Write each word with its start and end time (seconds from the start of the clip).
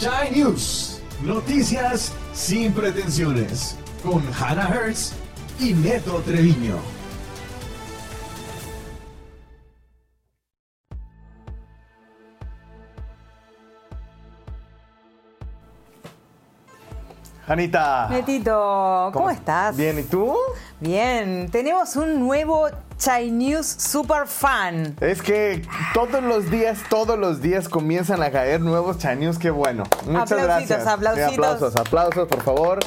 Chai 0.00 0.30
News. 0.30 1.02
Noticias 1.22 2.14
sin 2.32 2.72
pretensiones. 2.72 3.76
Con 4.02 4.22
Hannah 4.32 4.66
Hertz 4.66 5.12
y 5.58 5.74
Neto 5.74 6.22
Treviño. 6.24 6.76
Anita. 17.46 18.08
Netito, 18.10 19.10
¿cómo, 19.12 19.28
estás? 19.28 19.76
Bien, 19.76 19.98
¿y 19.98 20.04
tú? 20.04 20.34
Bien, 20.80 21.50
tenemos 21.50 21.94
un 21.96 22.20
nuevo 22.20 22.70
Chai 23.00 23.30
News 23.30 23.66
Super 23.66 24.26
Fan. 24.26 24.94
Es 25.00 25.22
que 25.22 25.62
todos 25.94 26.22
los 26.22 26.50
días, 26.50 26.80
todos 26.90 27.18
los 27.18 27.40
días 27.40 27.68
comienzan 27.70 28.22
a 28.22 28.30
caer 28.30 28.60
nuevos 28.60 28.98
Chai 28.98 29.16
News, 29.16 29.38
qué 29.38 29.48
bueno. 29.50 29.84
Muchas 30.06 30.32
Aplausitos, 30.32 30.68
gracias. 30.68 30.86
aplausitos. 30.86 31.28
Sí, 31.30 31.34
aplausos, 31.34 31.76
aplausos, 31.76 32.28
por 32.28 32.42
favor. 32.42 32.78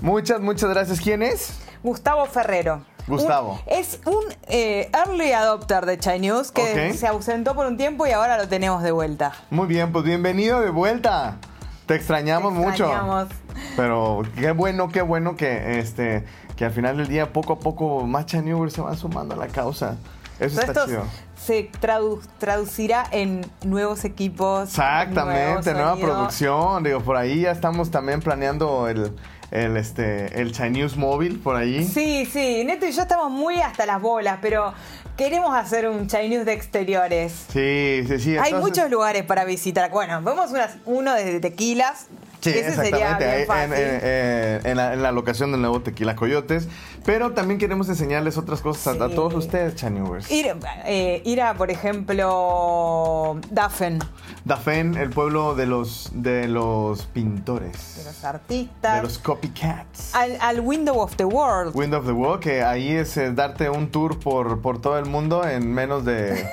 Muchas, 0.00 0.40
muchas 0.40 0.70
gracias. 0.70 1.00
¿Quién 1.00 1.24
es? 1.24 1.50
Gustavo 1.82 2.24
Ferrero. 2.26 2.84
Gustavo. 3.08 3.54
Un- 3.54 3.58
es 3.66 3.98
un 4.04 4.22
eh, 4.46 4.90
early 4.94 5.32
adopter 5.32 5.86
de 5.86 5.98
Chai 5.98 6.20
News 6.20 6.52
que 6.52 6.92
se 6.94 7.06
ausentó 7.08 7.56
por 7.56 7.66
un 7.66 7.76
tiempo 7.76 8.06
y 8.06 8.12
ahora 8.12 8.38
lo 8.38 8.46
tenemos 8.46 8.84
de 8.84 8.92
vuelta. 8.92 9.32
Muy 9.50 9.66
bien, 9.66 9.90
pues 9.90 10.04
bienvenido 10.04 10.60
de 10.60 10.70
vuelta. 10.70 11.38
Te 11.86 11.96
extrañamos, 11.96 12.52
Te 12.52 12.58
mucho. 12.60 12.84
extrañamos. 12.84 13.28
Pero 13.76 14.22
qué 14.36 14.52
bueno, 14.52 14.88
qué 14.88 15.02
bueno 15.02 15.34
que 15.36 15.80
este 15.80 16.24
que 16.58 16.64
al 16.64 16.72
final 16.72 16.96
del 16.96 17.06
día 17.08 17.32
poco 17.32 17.52
a 17.54 17.58
poco 17.60 18.04
más 18.06 18.26
Chai 18.26 18.42
News 18.42 18.72
se 18.72 18.80
van 18.80 18.96
sumando 18.96 19.34
a 19.34 19.38
la 19.38 19.46
causa. 19.46 19.96
Eso 20.40 20.60
está 20.60 20.86
chido. 20.86 21.04
se 21.36 21.70
tradu- 21.80 22.20
traducirá 22.38 23.04
en 23.10 23.44
nuevos 23.64 24.04
equipos. 24.04 24.68
Exactamente, 24.68 25.72
nueva 25.72 25.96
producción. 25.96 26.82
Digo, 26.84 27.00
por 27.00 27.16
ahí 27.16 27.40
ya 27.42 27.50
estamos 27.52 27.90
también 27.90 28.20
planeando 28.20 28.88
el, 28.88 29.12
el, 29.50 29.76
este, 29.76 30.40
el 30.40 30.52
Chinese 30.52 30.96
móvil 30.96 31.38
por 31.40 31.56
ahí. 31.56 31.84
Sí, 31.84 32.24
sí, 32.26 32.62
Neto 32.64 32.86
y 32.86 32.92
yo 32.92 33.02
estamos 33.02 33.30
muy 33.30 33.60
hasta 33.60 33.84
las 33.86 34.00
bolas, 34.00 34.38
pero 34.40 34.72
queremos 35.16 35.56
hacer 35.56 35.88
un 35.88 36.06
Chai 36.06 36.28
News 36.28 36.44
de 36.44 36.52
exteriores. 36.52 37.32
Sí, 37.52 38.04
sí, 38.06 38.18
sí. 38.20 38.36
Hay 38.38 38.54
muchos 38.54 38.88
lugares 38.90 39.24
para 39.24 39.44
visitar. 39.44 39.90
Bueno, 39.90 40.22
vemos 40.22 40.50
unas- 40.52 40.76
uno 40.86 41.14
de 41.14 41.40
tequilas. 41.40 42.06
Sí, 42.40 42.50
Ese 42.50 42.72
sería 42.76 43.16
exactamente, 43.18 43.36
bien 43.36 43.46
fácil. 43.48 43.72
en, 43.74 43.88
en- 43.88 44.04
en- 44.04 44.66
en 44.66 44.76
la, 44.76 44.92
en 44.94 45.02
la 45.02 45.10
locación 45.12 45.50
del 45.50 45.60
nuevo 45.60 45.80
Tequila 45.80 46.14
Coyotes. 46.14 46.68
Pero 47.04 47.32
también 47.32 47.58
queremos 47.58 47.88
enseñarles 47.88 48.36
otras 48.38 48.60
cosas 48.60 49.00
a- 49.00 49.08
todos 49.08 49.34
ustedes, 49.34 49.74
Chanewers. 49.76 50.30
Ir, 50.30 50.54
eh, 50.86 51.22
ir 51.24 51.40
a, 51.42 51.54
por 51.54 51.70
ejemplo, 51.70 53.38
Dafen, 53.50 53.98
Dafen, 54.44 54.96
el 54.96 55.10
pueblo 55.10 55.54
de 55.54 55.66
los, 55.66 56.10
de 56.12 56.48
los 56.48 56.98
de 57.00 57.04
pintores, 57.12 58.02
los 58.04 58.24
artistas. 58.24 58.96
de 58.96 59.02
los 59.02 59.18
copycats. 59.18 60.14
al, 60.14 60.36
al 60.40 60.60
Window 60.60 60.98
of 61.00 61.16
the 61.16 61.24
World. 61.24 61.74
Wind 61.74 61.94
of 61.94 62.06
the 62.06 62.12
World, 62.12 62.40
que 62.40 62.62
ahí 62.62 62.90
es 62.92 63.16
eh, 63.16 63.32
darte 63.32 63.68
un 63.70 63.90
tour 63.90 64.18
por, 64.20 64.60
por 64.60 64.80
todo 64.80 64.98
el 64.98 65.06
mundo 65.06 65.46
en 65.46 65.72
menos 65.72 66.04
de 66.04 66.46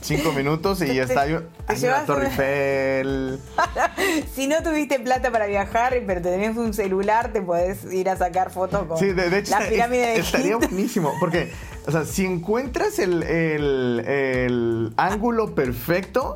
cinco 0.00 0.32
minutos 0.32 0.80
y 0.82 0.94
ya 0.94 1.02
está 1.02 1.22
ahí 1.22 1.36
te 1.66 1.86
la 1.86 2.04
Torre 2.06 2.26
Eiffel. 2.28 3.38
si 4.34 4.46
no 4.46 4.62
tuviste 4.62 4.98
plata 5.00 5.30
para 5.30 5.46
viajar, 5.46 5.94
pero 6.06 6.22
tenés 6.22 6.56
un 6.56 6.72
celular, 6.72 7.32
te 7.32 7.42
podés 7.42 7.84
ir 7.92 8.08
a 8.08 8.16
sacar 8.16 8.50
fotos 8.50 8.86
con 8.86 8.98
Sí, 8.98 9.06
de, 9.12 9.28
de 9.30 9.38
hecho 9.38 9.50
la 9.58 9.68
pirámide 9.68 10.06
de 10.06 10.14
es- 10.18 10.26
estaría 10.26 10.56
buenísimo. 10.56 11.12
Porque, 11.20 11.52
o 11.86 11.90
sea, 11.92 12.04
si 12.04 12.24
encuentras 12.24 12.98
el, 12.98 13.22
el- 13.22 14.00
el 14.06 14.92
ángulo 14.96 15.54
perfecto, 15.54 16.34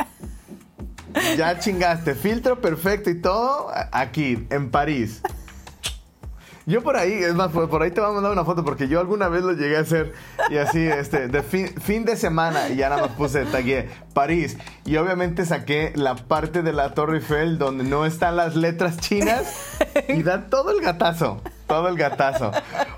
ya 1.36 1.58
chingaste. 1.58 2.14
Filtro 2.14 2.60
perfecto 2.60 3.10
y 3.10 3.20
todo, 3.20 3.70
aquí, 3.92 4.46
en 4.50 4.70
París. 4.70 5.20
Yo 6.64 6.82
por 6.82 6.96
ahí, 6.96 7.12
es 7.12 7.34
más, 7.34 7.50
por, 7.50 7.82
ahí 7.82 7.90
te 7.90 8.00
voy 8.00 8.10
a 8.10 8.12
mandar 8.12 8.30
una 8.30 8.44
foto 8.44 8.64
porque 8.64 8.86
yo 8.86 9.00
alguna 9.00 9.28
vez 9.28 9.42
lo 9.42 9.52
llegué 9.52 9.76
a 9.76 9.80
hacer 9.80 10.12
y 10.48 10.58
así, 10.58 10.78
este, 10.86 11.26
de 11.26 11.42
fin, 11.42 11.68
fin 11.80 12.04
de 12.04 12.16
semana 12.16 12.68
y 12.68 12.76
ya 12.76 12.88
nada 12.88 13.02
más 13.02 13.10
puse, 13.16 13.44
tagué 13.46 13.88
París 14.14 14.56
y 14.84 14.96
obviamente 14.96 15.44
saqué 15.44 15.92
la 15.96 16.14
parte 16.14 16.62
de 16.62 16.72
la 16.72 16.94
Torre 16.94 17.16
Eiffel 17.16 17.58
donde 17.58 17.82
no 17.82 18.06
están 18.06 18.36
las 18.36 18.54
letras 18.54 18.98
chinas 18.98 19.76
y 20.08 20.22
da 20.22 20.46
todo 20.48 20.70
el 20.70 20.80
gatazo, 20.80 21.42
todo 21.66 21.88
el 21.88 21.96
gatazo. 21.96 22.52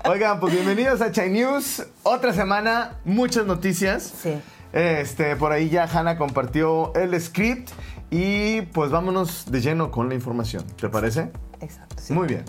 Oigan, 0.05 0.39
pues 0.39 0.53
bienvenidos 0.53 1.01
a 1.01 1.11
Chai 1.11 1.31
News, 1.31 1.87
otra 2.03 2.33
semana, 2.33 2.97
muchas 3.03 3.47
noticias. 3.47 4.13
Sí. 4.21 4.39
Este, 4.73 5.35
por 5.37 5.51
ahí 5.51 5.69
ya 5.69 5.85
Hanna 5.85 6.17
compartió 6.17 6.93
el 6.93 7.19
script 7.19 7.71
y 8.11 8.61
pues 8.61 8.91
vámonos 8.91 9.49
de 9.49 9.61
lleno 9.61 9.89
con 9.89 10.09
la 10.09 10.15
información, 10.15 10.65
¿te 10.79 10.87
parece? 10.89 11.31
Exacto. 11.61 11.95
sí. 11.97 12.13
Muy 12.13 12.27
bien. 12.27 12.43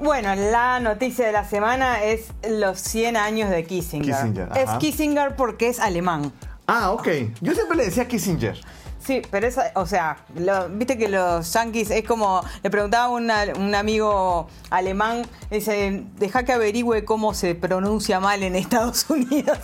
Bueno, 0.00 0.34
la 0.34 0.80
noticia 0.80 1.26
de 1.26 1.32
la 1.32 1.44
semana 1.44 2.02
es 2.02 2.28
los 2.48 2.78
100 2.80 3.16
años 3.16 3.50
de 3.50 3.64
Kissinger. 3.64 4.14
Kissinger, 4.14 4.48
es. 4.56 4.70
Kissinger 4.78 5.36
porque 5.36 5.68
es 5.68 5.78
alemán. 5.78 6.32
Ah, 6.66 6.90
ok. 6.92 7.08
Yo 7.40 7.52
siempre 7.54 7.76
le 7.76 7.84
decía 7.84 8.08
Kissinger. 8.08 8.58
Sí, 9.04 9.22
pero 9.30 9.46
es, 9.46 9.58
o 9.74 9.86
sea, 9.86 10.18
lo- 10.36 10.68
viste 10.68 10.96
que 10.98 11.08
los 11.08 11.52
yankees 11.52 11.90
es 11.90 12.04
como, 12.04 12.42
le 12.62 12.70
preguntaba 12.70 13.04
a 13.04 13.08
una- 13.08 13.44
un 13.58 13.74
amigo 13.74 14.46
alemán, 14.70 15.22
dice, 15.50 16.04
deja 16.16 16.44
que 16.44 16.52
averigüe 16.52 17.04
cómo 17.04 17.32
se 17.34 17.54
pronuncia 17.54 18.20
mal 18.20 18.42
en 18.42 18.56
Estados 18.56 19.06
Unidos. 19.10 19.58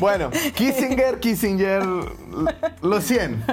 Bueno, 0.00 0.30
Kissinger, 0.54 1.18
Kissinger, 1.18 1.82
los 2.82 3.04
100. 3.04 3.44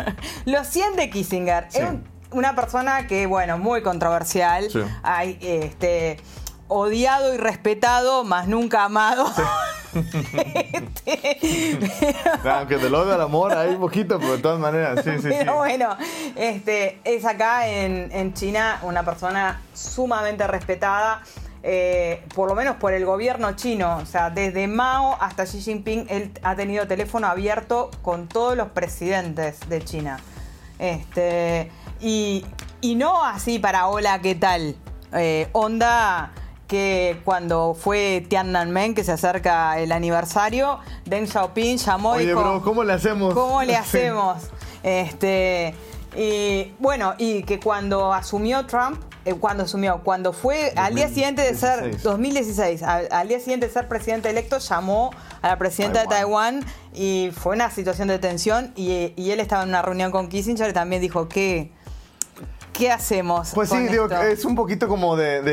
Los 0.46 0.68
100 0.68 0.96
de 0.96 1.10
Kissinger. 1.10 1.68
Sí. 1.70 1.80
Es 1.80 1.90
un- 1.90 2.17
una 2.32 2.56
persona 2.56 3.08
que, 3.08 3.26
bueno, 3.26 3.58
muy 3.58 3.82
controversial. 3.82 4.70
Sí. 4.70 4.82
Hay, 5.04 5.38
este, 5.42 6.18
odiado 6.68 7.34
y 7.34 7.38
respetado, 7.38 8.24
más 8.24 8.48
nunca 8.48 8.84
amado. 8.84 9.32
Este, 10.74 11.40
Aunque 12.44 12.78
del 12.82 12.94
odio 12.94 13.14
al 13.14 13.22
amor 13.22 13.54
hay 13.54 13.70
un 13.70 13.80
poquito, 13.80 14.20
pero 14.20 14.34
de 14.34 14.40
todas 14.40 14.60
maneras, 14.60 15.00
sí, 15.04 15.12
sí, 15.16 15.22
sí. 15.22 15.30
Pero 15.30 15.56
bueno, 15.56 15.96
este, 16.36 17.00
es 17.04 17.26
acá 17.26 17.68
en, 17.68 18.10
en 18.12 18.34
China 18.34 18.80
una 18.84 19.04
persona 19.04 19.62
sumamente 19.74 20.46
respetada, 20.46 21.22
eh, 21.64 22.24
por 22.36 22.48
lo 22.48 22.56
menos 22.56 22.76
por 22.76 22.94
el 22.94 23.06
gobierno 23.06 23.56
chino. 23.56 23.98
O 23.98 24.06
sea, 24.06 24.30
desde 24.30 24.68
Mao 24.68 25.18
hasta 25.20 25.46
Xi 25.46 25.62
Jinping, 25.62 26.08
él 26.10 26.32
ha 26.44 26.56
tenido 26.56 26.86
teléfono 26.86 27.28
abierto 27.28 27.90
con 28.02 28.28
todos 28.28 28.56
los 28.56 28.70
presidentes 28.70 29.68
de 29.68 29.84
China. 29.84 30.20
Este, 30.80 31.72
y, 32.02 32.46
y 32.82 32.96
no 32.96 33.24
así 33.24 33.60
para 33.60 33.88
hola, 33.88 34.22
¿qué 34.22 34.36
tal? 34.36 34.76
Eh, 35.14 35.50
onda 35.54 36.32
que 36.68 37.22
cuando 37.24 37.74
fue 37.74 38.26
Tiananmen, 38.28 38.94
que 38.94 39.04
se 39.04 39.14
acerca 39.14 39.80
el 39.80 39.92
aniversario, 39.92 40.80
Deng 41.06 41.28
Xiaoping 41.28 41.78
llamó 41.78 42.20
y 42.20 42.26
dijo... 42.26 42.42
bro, 42.42 42.62
¿cómo 42.62 42.84
le 42.84 42.94
hacemos? 42.94 43.34
¿Cómo 43.34 43.64
le 43.64 43.76
hacemos? 43.78 44.50
Este, 44.84 45.74
y 46.16 46.74
bueno, 46.80 47.16
y 47.18 47.44
que 47.44 47.60
cuando 47.60 48.14
asumió 48.14 48.66
Trump, 48.66 49.02
eh, 49.24 49.34
cuando 49.34 49.64
asumió, 49.64 50.02
cuando 50.04 50.34
fue 50.34 50.74
al 50.76 50.96
día 50.96 51.08
siguiente 51.08 51.42
de 51.42 51.56
ser 51.56 51.98
2016. 52.02 52.04
2016, 52.04 52.84
al, 52.84 53.08
al 53.12 53.28
día 53.28 53.40
siguiente 53.40 53.68
de 53.68 53.74
ser 53.74 53.88
presidente 53.88 54.30
electo, 54.30 54.58
llamó 54.58 55.12
a 55.42 55.48
la 55.48 55.58
presidenta 55.58 56.02
de 56.02 56.08
Taiwán 56.08 56.66
y 56.94 57.32
fue 57.34 57.56
una 57.56 57.72
situación 57.72 58.10
de 58.10 58.20
tensión 58.20 58.74
y, 58.76 59.14
y 59.16 59.32
él 59.32 59.40
estaba 59.40 59.64
en 59.64 59.70
una 59.70 59.82
reunión 59.82 60.12
con 60.12 60.28
Kissinger 60.28 60.70
y 60.70 60.74
también 60.74 61.02
dijo 61.02 61.30
que 61.30 61.72
¿qué 62.78 62.92
hacemos? 62.92 63.52
Pues 63.54 63.70
sí, 63.70 63.76
con 63.76 63.88
digo, 63.88 64.04
esto? 64.06 64.22
es 64.22 64.46
un 64.46 64.56
poquito 64.56 64.88
como 64.88 65.16
de, 65.16 65.42
de, 65.42 65.52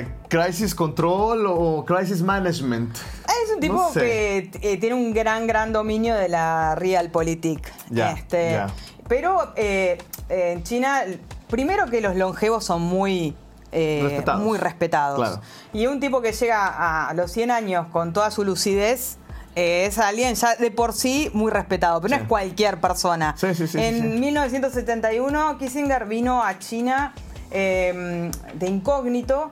eh, 0.00 0.08
crisis 0.28 0.74
control 0.74 1.46
o 1.46 1.84
crisis 1.84 2.22
management. 2.22 2.94
Es 2.96 3.52
un 3.54 3.60
tipo 3.60 3.74
No 3.74 3.90
sé. 3.92 4.00
que 4.00 4.50
eh, 4.62 4.76
tiene 4.78 4.94
un 4.94 5.12
gran, 5.12 5.46
gran 5.46 5.72
dominio 5.72 6.14
de 6.14 6.28
la 6.28 6.74
realpolitik. 6.76 7.70
Ya, 7.90 8.12
Este, 8.12 8.52
ya. 8.52 8.66
Pero 9.08 9.52
eh, 9.56 9.98
en 10.28 10.62
China, 10.62 11.02
primero 11.48 11.86
que 11.86 12.00
los 12.00 12.16
longevos 12.16 12.64
son 12.64 12.82
muy, 12.82 13.36
eh, 13.72 14.00
Respetados. 14.04 14.42
muy 14.42 14.58
respetados. 14.58 15.18
Claro. 15.18 15.40
Y 15.72 15.86
un 15.86 16.00
tipo 16.00 16.20
que 16.20 16.32
llega 16.32 17.08
a 17.08 17.14
los 17.14 17.30
100 17.32 17.50
años 17.50 17.86
con 17.92 18.12
toda 18.12 18.30
su 18.30 18.44
lucidez 18.44 19.18
es 19.56 19.98
alguien 19.98 20.34
ya 20.34 20.54
de 20.56 20.70
por 20.70 20.92
sí 20.92 21.30
muy 21.32 21.50
respetado, 21.50 22.00
pero 22.00 22.12
Sí. 22.14 22.18
no 22.18 22.22
es 22.24 22.28
cualquier 22.28 22.80
persona. 22.80 23.34
Sí, 23.38 23.54
sí, 23.54 23.66
sí, 23.66 23.78
en 23.80 23.94
sí, 23.94 24.00
sí. 24.02 24.06
1971 24.06 25.58
Kissinger 25.58 26.04
vino 26.06 26.42
a 26.44 26.58
China 26.58 27.14
eh, 27.50 28.30
de 28.54 28.66
incógnito 28.68 29.50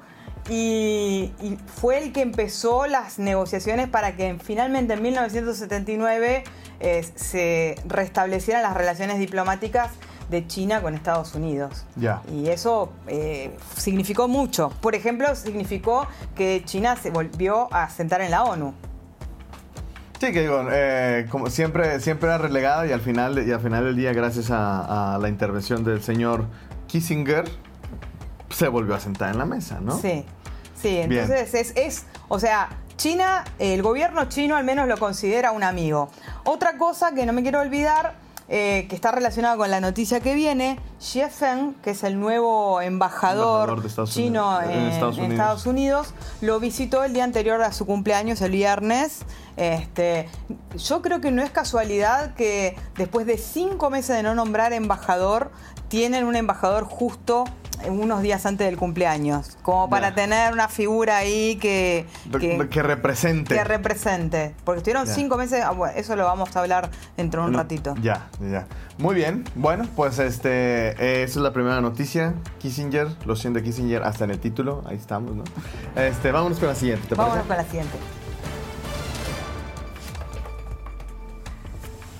y, 0.51 1.33
y 1.41 1.59
fue 1.81 1.99
el 1.99 2.12
que 2.12 2.21
empezó 2.21 2.87
las 2.87 3.19
negociaciones 3.19 3.89
para 3.89 4.15
que 4.15 4.37
finalmente 4.43 4.93
en 4.93 5.03
1979 5.03 6.45
eh, 6.81 7.03
se 7.15 7.77
restablecieran 7.87 8.62
las 8.62 8.75
relaciones 8.75 9.19
diplomáticas 9.19 9.91
de 10.29 10.47
China 10.47 10.83
con 10.83 10.95
Estados 10.95 11.35
Unidos. 11.35 11.85
Ya. 11.97 12.21
Y 12.33 12.49
eso 12.49 12.93
eh, 13.06 13.56
significó 13.79 14.27
mucho. 14.29 14.71
Por 14.81 14.95
ejemplo, 14.95 15.35
significó 15.35 16.06
que 16.35 16.62
China 16.65 16.97
se 17.01 17.11
volvió 17.11 17.73
a 17.73 17.89
sentar 17.89 18.21
en 18.21 18.31
la 18.31 18.45
ONU. 18.45 18.75
Sí, 20.21 20.33
que 20.33 20.41
digo, 20.43 20.65
eh, 20.71 21.27
como 21.31 21.51
siempre, 21.51 22.01
siempre 22.01 22.29
era 22.29 22.39
relegada 22.39 22.87
y 22.87 22.93
al 22.93 23.01
final, 23.01 23.47
y 23.47 23.53
al 23.53 23.61
final 23.61 23.85
del 23.85 23.97
día, 23.97 24.13
gracias 24.13 24.51
a, 24.51 25.15
a 25.15 25.19
la 25.19 25.29
intervención 25.29 25.85
del 25.85 26.03
señor 26.03 26.47
Kissinger, 26.87 27.45
se 28.49 28.69
volvió 28.69 28.95
a 28.95 29.01
sentar 29.01 29.33
en 29.33 29.39
la 29.39 29.45
mesa, 29.45 29.81
¿no? 29.81 29.99
Sí, 29.99 30.25
sí, 30.81 30.99
entonces 30.99 31.55
es, 31.55 31.73
es, 31.77 32.07
o 32.29 32.39
sea, 32.39 32.69
China, 32.97 33.45
el 33.59 33.83
gobierno 33.83 34.27
chino 34.27 34.57
al 34.57 34.65
menos 34.65 34.87
lo 34.87 34.97
considera 34.97 35.51
un 35.51 35.65
amigo. 35.65 36.11
Otra 36.45 36.79
cosa 36.79 37.13
que 37.13 37.27
no 37.27 37.33
me 37.33 37.43
quiero 37.43 37.61
olvidar, 37.61 38.15
eh, 38.49 38.87
que 38.88 38.94
está 38.94 39.11
relacionada 39.11 39.56
con 39.56 39.70
la 39.70 39.81
noticia 39.81 40.20
que 40.20 40.35
viene, 40.35 40.79
Xie 41.00 41.29
Feng, 41.31 41.75
que 41.82 41.91
es 41.93 42.05
el 42.05 42.20
nuevo 42.20 42.81
embajador, 42.82 43.70
Embajador 43.70 43.82
de 43.82 43.88
Estados 43.88 44.11
chino 44.11 44.58
Unidos- 44.58 44.64
en, 44.75 44.81
en 44.81 44.87
Estados 44.88 45.17
en 45.19 45.25
Unidos. 45.25 45.41
Estados 45.41 45.67
Unidos, 45.67 46.14
lo 46.43 46.61
visitó 46.61 47.05
el 47.05 47.12
día 47.14 47.25
anterior 47.25 47.62
a 47.62 47.73
su 47.73 47.87
cumpleaños, 47.87 48.41
el 48.43 48.52
viernes. 48.52 49.20
Este, 49.56 50.29
yo 50.76 51.00
creo 51.00 51.20
que 51.20 51.31
no 51.31 51.43
es 51.43 51.50
casualidad 51.50 52.35
que 52.35 52.76
después 52.96 53.25
de 53.26 53.38
cinco 53.38 53.88
meses 53.91 54.17
de 54.17 54.23
no 54.23 54.35
nombrar 54.35 54.73
embajador, 54.73 55.50
tienen 55.88 56.25
un 56.25 56.35
embajador 56.35 56.85
justo 56.85 57.44
unos 57.89 58.23
días 58.23 58.45
antes 58.47 58.67
del 58.67 58.77
cumpleaños, 58.77 59.57
como 59.63 59.89
para 59.91 60.15
tener 60.15 60.53
una 60.53 60.69
figura 60.69 61.19
ahí 61.19 61.57
que, 61.57 62.07
Que, 62.41 62.69
que, 62.71 62.83
represente. 62.83 63.55
que 63.55 63.65
represente. 63.65 64.55
Porque 64.65 64.79
estuvieron 64.79 65.07
cinco 65.07 65.37
meses, 65.37 65.63
ah, 65.65 65.71
bueno, 65.73 65.95
eso 65.97 66.17
lo 66.17 66.25
vamos 66.25 66.55
a 66.57 66.61
hablar 66.61 66.91
dentro 67.17 67.43
de 67.43 67.47
un 67.49 67.53
No, 67.53 67.59
ratito. 67.59 67.95
Ya, 68.03 68.29
ya. 68.41 68.67
Muy 68.99 69.15
bien. 69.15 69.45
Bueno, 69.55 69.87
pues 69.97 70.19
este, 70.19 70.91
eh, 70.93 71.23
esa 71.25 71.39
es 71.39 71.43
la 71.43 71.53
primera 71.53 71.81
noticia. 71.81 72.35
Kissinger, 72.59 73.09
lo 73.27 73.37
siento 73.37 73.63
Kissinger, 73.63 74.03
hasta 74.05 74.25
en 74.25 74.31
el 74.31 74.39
título, 74.39 74.83
ahí 74.87 74.97
estamos, 74.97 75.35
¿no? 75.35 75.45
Este, 75.97 76.31
vámonos 76.33 76.59
con 76.59 76.69
la 76.69 76.75
siguiente, 76.75 77.07
¿te 77.09 77.15
Vámonos 77.15 77.47
parece? 77.47 77.49
con 77.49 77.57
la 77.83 77.89
siguiente. 77.89 78.24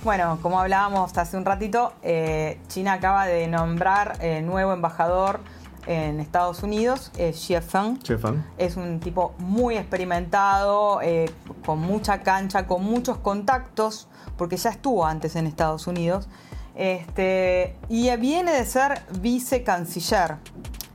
Bueno, 0.05 0.37
como 0.39 0.59
hablábamos 0.59 1.17
hace 1.17 1.35
un 1.35 1.45
ratito, 1.45 1.93
eh, 2.03 2.59
China 2.67 2.93
acaba 2.93 3.25
de 3.25 3.47
nombrar 3.47 4.19
eh, 4.21 4.43
nuevo 4.43 4.71
embajador 4.71 5.39
en 5.87 6.19
Estados 6.19 6.61
Unidos, 6.61 7.11
eh, 7.17 7.33
Xie 7.33 7.59
Feng. 7.59 7.97
Chefan. 8.03 8.45
Es 8.59 8.77
un 8.77 8.99
tipo 8.99 9.33
muy 9.39 9.77
experimentado, 9.77 11.01
eh, 11.01 11.33
con 11.65 11.79
mucha 11.79 12.21
cancha, 12.21 12.67
con 12.67 12.83
muchos 12.83 13.17
contactos, 13.17 14.07
porque 14.37 14.57
ya 14.57 14.69
estuvo 14.69 15.07
antes 15.07 15.35
en 15.35 15.47
Estados 15.47 15.87
Unidos. 15.87 16.27
Este, 16.75 17.75
y 17.89 18.15
viene 18.17 18.51
de 18.51 18.65
ser 18.65 19.01
vicecanciller. 19.19 20.35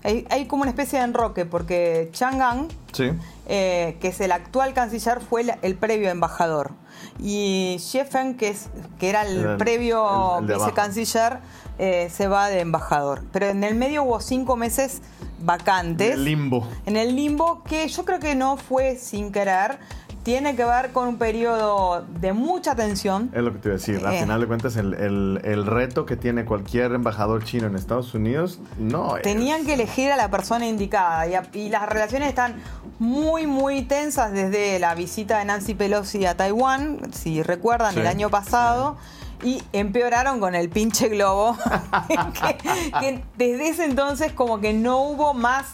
Hay, 0.02 0.26
hay 0.30 0.46
como 0.46 0.62
una 0.62 0.70
especie 0.70 0.98
de 0.98 1.04
enroque, 1.04 1.44
porque 1.44 2.08
Chang'an, 2.12 2.68
Sí. 2.92 3.10
eh, 3.46 3.96
que 4.00 4.08
es 4.08 4.20
el 4.20 4.32
actual 4.32 4.72
canciller, 4.72 5.20
fue 5.20 5.42
el, 5.42 5.52
el 5.62 5.74
previo 5.76 6.08
embajador. 6.10 6.72
Y 7.18 7.78
Feng, 8.10 8.34
que, 8.36 8.48
es, 8.48 8.68
que 8.98 9.10
era 9.10 9.22
el 9.26 9.56
previo 9.58 10.38
el- 10.38 10.46
vicecanciller, 10.46 11.38
eh, 11.78 12.10
se 12.12 12.28
va 12.28 12.48
de 12.48 12.60
embajador. 12.60 13.22
Pero 13.32 13.46
en 13.48 13.62
el 13.64 13.74
medio 13.74 14.04
hubo 14.04 14.20
cinco 14.20 14.56
meses 14.56 15.00
vacantes 15.42 16.12
El 16.14 16.24
limbo. 16.24 16.66
en 16.86 16.96
el 16.96 17.16
limbo 17.16 17.62
que 17.64 17.88
yo 17.88 18.04
creo 18.04 18.20
que 18.20 18.34
no 18.34 18.56
fue 18.56 18.96
sin 18.96 19.32
querer. 19.32 19.78
Tiene 20.22 20.54
que 20.54 20.64
ver 20.64 20.92
con 20.92 21.08
un 21.08 21.16
periodo 21.16 22.04
de 22.20 22.32
mucha 22.34 22.74
tensión. 22.74 23.30
Es 23.34 23.42
lo 23.42 23.52
que 23.52 23.58
te 23.58 23.68
iba 23.68 23.74
a 23.74 23.78
decir. 23.78 24.06
Al 24.06 24.14
Eh. 24.14 24.20
final 24.20 24.40
de 24.40 24.46
cuentas, 24.46 24.76
el, 24.76 24.92
el- 24.94 25.40
el 25.44 25.64
reto 25.66 26.04
que 26.04 26.16
tiene 26.16 26.44
cualquier 26.44 26.92
embajador 26.92 27.42
chino 27.44 27.66
en 27.68 27.74
Estados 27.74 28.12
Unidos 28.14 28.58
no 28.78 29.16
es. 29.16 29.22
Tenían 29.22 29.64
que 29.64 29.74
elegir 29.74 30.12
a 30.12 30.16
la 30.16 30.30
persona 30.30 30.66
indicada 30.66 31.26
y, 31.26 31.34
a- 31.34 31.48
y 31.54 31.70
las 31.70 31.88
relaciones 31.88 32.28
están 32.28 32.56
muy, 32.98 33.46
muy 33.46 33.82
tensas 33.82 34.30
desde 34.32 34.78
la 34.78 34.94
visita 34.94 35.38
de 35.38 35.46
Nancy 35.46 35.74
Pelosi 35.74 36.26
a 36.26 36.36
Taiwán, 36.36 37.00
si 37.14 37.42
recuerdan, 37.42 37.94
Sí. 37.94 38.00
el 38.00 38.06
año 38.06 38.28
pasado. 38.28 38.98
Y 39.42 39.62
empeoraron 39.72 40.38
con 40.38 40.54
el 40.54 40.68
pinche 40.68 41.08
globo. 41.08 41.56
que, 42.08 42.58
que 43.00 43.24
desde 43.38 43.68
ese 43.70 43.84
entonces 43.86 44.32
como 44.34 44.60
que 44.60 44.74
no 44.74 45.00
hubo 45.00 45.32
más 45.32 45.64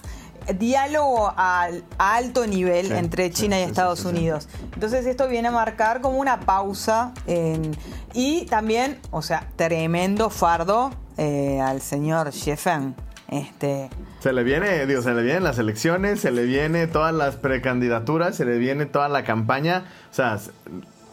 diálogo 0.59 1.33
al- 1.37 1.85
a, 1.99 2.17
alto 2.17 2.47
nivel 2.47 2.87
Sí, 2.89 2.93
entre 2.95 3.29
sí, 3.29 3.33
China 3.35 3.59
y 3.61 3.63
Estados 3.63 3.99
sí, 4.01 4.05
sí, 4.05 4.11
sí. 4.11 4.17
Unidos. 4.17 4.49
Entonces 4.75 5.07
esto 5.07 5.29
viene 5.29 5.49
a 5.49 5.53
marcar 5.53 6.01
como 6.01 6.19
una 6.19 6.41
pausa 6.41 7.13
en- 7.27 7.77
y 8.15 8.47
también, 8.47 8.99
o 9.11 9.23
sea, 9.23 9.49
tremendo 9.57 10.31
fardo 10.31 10.91
eh, 11.19 11.61
al 11.61 11.81
señor 11.81 12.33
Feng. 12.33 12.95
Este, 13.29 13.91
Se 14.21 14.33
le 14.33 14.45
viene, 14.45 14.87
digo, 14.87 15.03
se 15.03 15.13
le 15.13 15.23
vienen 15.23 15.43
las 15.43 15.59
elecciones, 15.59 16.21
se 16.21 16.31
le 16.31 16.45
viene 16.45 16.87
todas 16.87 17.13
las 17.13 17.35
precandidaturas, 17.37 18.37
se 18.37 18.45
le 18.45 18.59
viene 18.59 18.87
toda 18.87 19.09
la 19.09 19.25
campaña. 19.25 19.85
O 20.11 20.15
sea, 20.15 20.39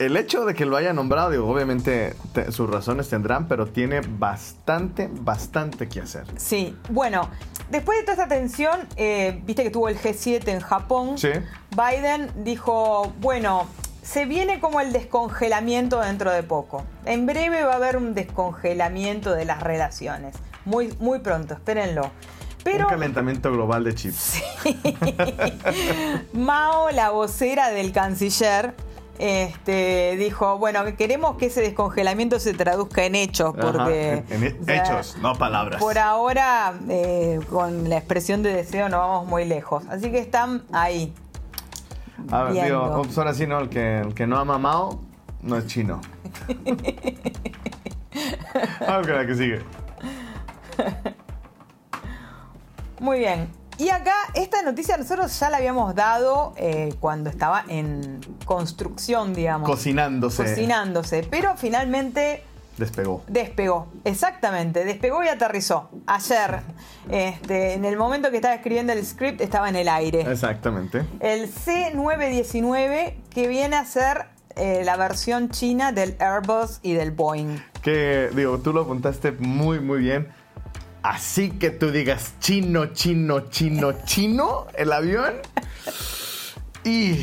el 0.06 0.18
hecho 0.18 0.46
de 0.46 0.54
que 0.54 0.66
lo 0.66 0.78
haya 0.78 0.94
nombrado, 0.94 1.30
digo, 1.32 1.48
obviamente 1.50 2.16
te- 2.34 2.52
sus 2.52 2.70
razones 2.70 3.10
tendrán, 3.10 3.48
pero 3.48 3.68
tiene 3.68 4.02
bastante, 4.02 5.10
bastante 5.12 5.88
que 5.90 6.02
hacer. 6.02 6.26
sí, 6.38 6.76
bueno, 6.90 7.30
después 7.70 7.98
de 8.00 8.04
toda 8.06 8.14
esta 8.24 8.28
tensión, 8.28 8.88
eh, 8.96 9.42
viste 9.46 9.64
que 9.64 9.70
tuvo 9.70 9.90
el 9.90 9.98
G7 10.00 10.48
en 10.50 10.60
Japón. 10.60 11.18
Sí. 11.18 11.30
Biden 11.76 12.32
dijo, 12.44 13.14
bueno, 13.20 13.68
se 14.02 14.26
viene 14.26 14.60
como 14.60 14.82
el 14.82 14.92
descongelamiento 14.94 16.00
dentro 16.02 16.32
de 16.32 16.44
poco. 16.44 16.84
En 17.06 17.26
breve 17.26 17.64
va 17.64 17.74
a 17.74 17.76
haber 17.78 17.98
un 17.98 18.14
descongelamiento 18.14 19.34
de 19.34 19.46
las 19.46 19.64
relaciones. 19.64 20.36
Muy, 20.66 20.94
muy 21.00 21.20
pronto, 21.20 21.54
espérenlo. 21.54 22.12
Pero 22.64 22.86
Un 22.86 22.92
calentamiento 22.92 23.52
global 23.52 23.84
de 23.84 23.94
chips. 23.96 24.42
Mao, 26.34 26.90
la 26.92 27.10
vocera 27.10 27.70
del 27.70 27.92
canciller, 27.92 28.74
este, 29.20 30.16
dijo, 30.18 30.58
bueno, 30.58 30.84
queremos 30.98 31.38
que 31.38 31.46
ese 31.48 31.62
descongelamiento 31.62 32.40
se 32.40 32.54
traduzca 32.54 33.06
en 33.06 33.16
hechos, 33.16 33.54
Ajá, 33.58 33.72
porque... 33.72 34.24
en- 34.30 34.70
hechos, 34.70 35.18
no 35.22 35.34
palabras. 35.36 35.80
Por 35.82 35.98
ahora, 36.00 36.74
eh, 36.90 37.40
con 37.50 37.90
la 37.90 37.98
expresión 37.98 38.44
de 38.44 38.54
deseo 38.54 38.90
no 38.90 38.98
vamos 39.00 39.28
muy 39.28 39.46
lejos. 39.46 39.84
Así 39.90 40.12
que 40.12 40.20
están 40.20 40.64
ahí. 40.72 41.14
A 42.32 42.44
ver, 42.44 42.54
viendo. 42.54 42.86
digo, 42.86 43.06
ahora 43.18 43.34
sí, 43.34 43.48
¿no? 43.48 43.60
El 43.60 43.70
que, 43.70 44.00
el 44.00 44.14
que 44.14 44.28
no 44.28 44.38
ha 44.40 44.46
mamado 44.46 45.02
no 45.42 45.58
es 45.58 45.68
chino. 45.68 46.00
Vamos 48.88 49.08
con 49.08 49.16
la 49.16 49.26
que 49.26 49.36
sigue. 49.36 49.62
Muy 53.00 53.20
bien. 53.20 53.50
Y 53.78 53.90
acá, 53.90 54.14
esta 54.34 54.62
noticia 54.62 54.98
nosotros 54.98 55.38
ya 55.40 55.50
la 55.50 55.58
habíamos 55.58 55.96
dado 55.96 56.54
eh, 56.58 56.94
cuando 57.00 57.30
estaba 57.30 57.64
en 57.68 58.22
construcción, 58.46 59.34
digamos. 59.34 59.70
Cocinándose. 59.70 60.44
Cocinándose. 60.44 61.28
Pero 61.30 61.56
finalmente 61.58 62.44
Despegó. 62.78 63.24
despegó. 63.28 63.88
Exactamente. 64.04 64.86
Despegó 64.86 65.24
y 65.24 65.28
aterrizó. 65.28 65.90
Ayer. 66.08 66.62
Este, 67.10 67.74
en 67.74 67.86
el 67.86 67.98
momento 67.98 68.32
que 68.32 68.38
estaba 68.38 68.56
escribiendo 68.56 68.94
el 68.94 69.06
script 69.06 69.42
estaba 69.42 69.70
en 69.70 69.76
el 69.76 69.90
aire. 69.90 70.22
Exactamente. 70.22 71.04
El 71.20 71.52
C919 71.52 73.16
que 73.30 73.48
viene 73.48 73.76
a 73.76 73.86
ser 73.86 74.28
eh, 74.56 74.84
la 74.86 74.98
versión 74.98 75.50
china 75.50 75.92
del 75.92 76.16
Airbus 76.20 76.80
y 76.84 76.94
del 76.94 77.12
Boeing. 77.12 77.58
Que, 77.82 78.30
digo, 78.36 78.60
tú 78.60 78.72
lo 78.72 78.82
apuntaste 78.82 79.32
muy, 79.34 79.80
muy 79.80 80.00
bien. 80.00 80.30
Así 81.04 81.52
que 81.52 81.70
tú 81.70 81.92
digas 81.92 82.34
chino, 82.40 82.88
chino, 82.94 83.50
chino, 83.50 83.92
chino, 84.06 84.68
el 84.74 84.94
avión. 84.94 85.34
Y. 86.86 87.20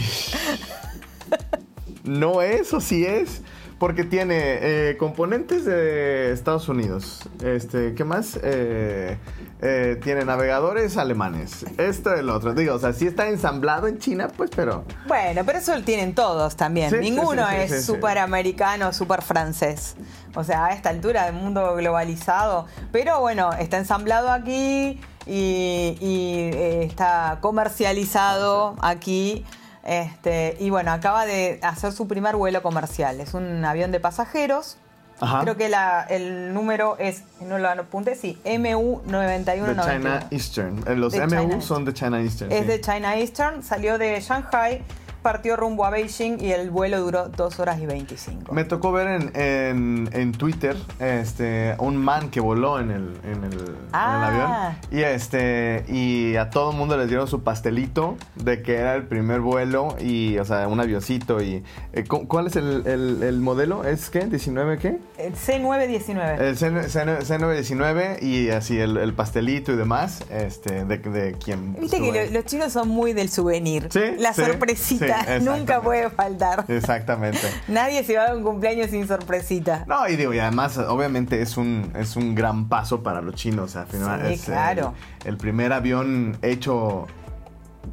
No 2.05 2.43
es 2.43 2.73
o 2.75 2.81
sí 2.81 3.07
es. 3.07 3.41
Porque 3.81 4.05
tiene 4.05 4.59
eh, 4.91 4.97
componentes 4.99 5.65
de 5.65 6.33
Estados 6.33 6.69
Unidos. 6.69 7.23
Este, 7.43 7.95
¿qué 7.95 8.05
más? 8.05 8.39
Eh, 8.43 9.17
eh, 9.63 9.99
tiene 10.05 10.27
navegadores 10.27 10.99
alemanes. 10.99 11.65
Esto 11.79 12.15
y 12.15 12.23
lo 12.23 12.35
otro. 12.35 12.53
Digo, 12.53 12.75
o 12.75 12.79
sea, 12.79 12.93
sí 12.93 13.07
está 13.07 13.31
ensamblado 13.31 13.87
en 13.89 13.99
China, 13.99 14.29
pues, 14.37 14.51
pero. 14.55 14.85
Bueno, 15.09 15.45
pero 15.47 15.61
eso 15.61 15.75
lo 15.75 15.83
tienen 15.83 16.15
todos 16.15 16.57
también. 16.57 16.91
Sí, 16.91 16.99
Ninguno 16.99 17.49
sí, 17.49 17.55
sí, 17.69 17.75
es 17.75 17.87
súper 17.87 18.19
americano, 18.19 18.93
súper 18.93 19.23
francés. 19.23 19.97
O 20.35 20.45
sea, 20.45 20.67
a 20.67 20.75
esta 20.75 20.91
altura 20.91 21.25
del 21.25 21.37
mundo 21.37 21.75
globalizado. 21.75 22.67
Pero 22.93 23.21
bueno, 23.21 23.51
está 23.55 23.79
ensamblado 23.79 24.31
aquí 24.31 25.01
y, 25.25 25.97
y, 26.03 26.51
está 26.85 27.39
comercializado 27.41 28.77
aquí. 28.83 29.47
Este, 29.91 30.57
y 30.61 30.71
bueno, 30.71 30.93
acaba 30.93 31.27
de 31.27 31.59
hacer 31.65 31.91
su 31.91 32.07
primer 32.07 32.37
vuelo 32.37 32.63
comercial. 32.63 33.21
Es 33.21 33.35
un 33.35 33.65
avión 33.65 33.91
de 33.91 33.99
pasajeros. 33.99 34.79
Ajá. 35.19 35.41
Creo 35.43 35.57
que 35.57 35.69
la- 35.69 36.07
el 36.09 36.55
número 36.55 36.97
es, 37.01 37.25
no 37.41 37.59
lo 37.59 37.69
apunté, 37.69 38.15
sí, 38.15 38.39
MU 38.45 39.03
De 39.05 39.11
9191. 39.11 39.83
China 39.85 40.27
Eastern. 40.31 40.85
Eh, 40.87 40.95
Los 40.95 41.13
De 41.13 41.27
MU 41.27 41.41
China 41.49 41.61
son 41.61 41.85
de 41.85 41.93
China 41.93 42.21
Eastern. 42.21 42.53
Es 42.53 42.61
sí. 42.61 42.67
de 42.69 42.81
China 42.81 43.17
Eastern, 43.17 43.63
salió 43.65 43.99
de 43.99 44.21
Shanghai 44.21 44.81
partió 45.23 45.57
rumbo 45.57 45.85
a 45.85 45.91
Beijing 45.91 46.39
y 46.41 46.53
el 46.53 46.71
vuelo 46.71 47.01
duró 47.01 47.29
2 47.29 47.61
horas 47.61 47.81
y 47.81 47.87
25. 47.87 48.53
Me 48.53 48.65
tocó 48.65 48.93
ver 48.93 49.09
en, 49.09 49.33
en- 49.35 50.09
en 50.13 50.33
Twitter 50.33 50.77
este, 50.99 51.75
un 51.79 51.97
man 51.97 52.31
que 52.31 52.41
voló 52.41 52.81
en 52.81 52.91
el, 52.91 53.17
en 53.25 53.45
el, 53.45 53.53
en 53.53 53.59
el 53.69 53.77
Ah. 53.93 54.69
avión. 54.73 54.79
Y, 55.01 55.03
este, 55.05 55.85
y 55.89 56.37
a 56.37 56.51
todo 56.51 56.71
el 56.73 56.77
mundo 56.77 56.97
les 56.97 57.09
dieron 57.09 57.27
su 57.29 57.43
pastelito 57.43 58.17
de 58.37 58.63
que 58.63 58.77
era 58.77 58.95
el 58.95 59.05
primer 59.05 59.41
vuelo 59.41 59.97
y, 60.01 60.39
o 60.39 60.45
sea, 60.45 60.69
un 60.69 60.81
avioncito. 60.81 61.43
Y, 61.43 61.63
eh, 61.93 62.05
¿cu- 62.05 62.27
¿Cuál 62.29 62.47
es 62.49 62.57
el, 62.57 62.87
el- 62.87 63.23
el 63.23 63.41
modelo? 63.41 63.85
¿Es 63.85 64.11
qué? 64.11 64.27
¿19 64.29 64.79
qué? 64.79 64.99
El 65.19 65.35
C919. 65.35 66.41
El 66.41 66.57
C- 66.57 66.89
C- 66.89 67.01
C919 67.01 68.23
y 68.23 68.51
así 68.51 68.79
el, 68.79 68.97
el 68.97 69.13
pastelito 69.15 69.73
y 69.73 69.77
demás 69.77 70.25
este, 70.31 70.85
de, 70.85 70.99
de 70.99 71.33
quien... 71.35 71.75
Viste 71.79 72.01
que 72.01 72.27
lo- 72.27 72.31
los 72.33 72.45
chinos 72.45 72.73
son 72.73 72.89
muy 72.89 73.13
del 73.13 73.29
souvenir. 73.29 73.89
Sí, 73.91 74.01
La 74.19 74.33
sí, 74.33 74.43
sorpresita 74.45 75.07
sí, 75.07 75.10
nunca 75.43 75.81
puede 75.81 76.11
faltar. 76.11 76.65
Exactamente. 76.69 77.41
Nadie 77.69 78.05
se 78.05 78.17
va 78.17 78.23
a 78.23 78.27
dar 78.29 78.37
un 78.37 78.43
cumpleaños 78.43 78.91
sin 78.91 79.07
sorpresita. 79.07 79.85
No, 79.87 80.09
y 80.09 80.17
digo, 80.17 80.33
y 80.35 80.39
además, 80.39 80.79
obviamente 80.79 81.43
es 81.43 81.57
un, 81.57 81.93
es 81.97 82.17
un 82.17 82.35
gran 82.35 82.69
paso 82.69 83.03
para 83.03 83.21
los 83.21 83.35
chinos. 83.35 83.77
Al 83.77 83.87
final 83.87 84.27
Sí, 84.27 84.35
es 84.35 84.45
claro. 84.45 84.95
el, 85.25 85.31
el 85.31 85.37
primer 85.37 85.73
avión 85.73 86.39
hecho 86.43 87.07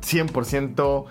100% 0.01 1.05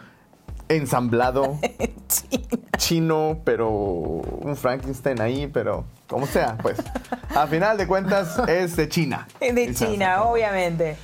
ensamblado 0.69 1.59
chino, 2.77 3.39
pero 3.45 3.71
un 3.71 4.57
Frankenstein 4.57 5.21
ahí, 5.21 5.47
pero 5.47 5.85
como 6.09 6.27
sea, 6.27 6.57
pues. 6.61 6.79
A 7.35 7.47
final 7.47 7.77
de 7.79 7.87
cuentas 7.87 8.39
es 8.49 8.77
de 8.77 8.89
China. 8.89 9.27
Es 9.41 9.55
de. 9.55 9.75
China, 9.75 10.23
obviamente. 10.25 10.97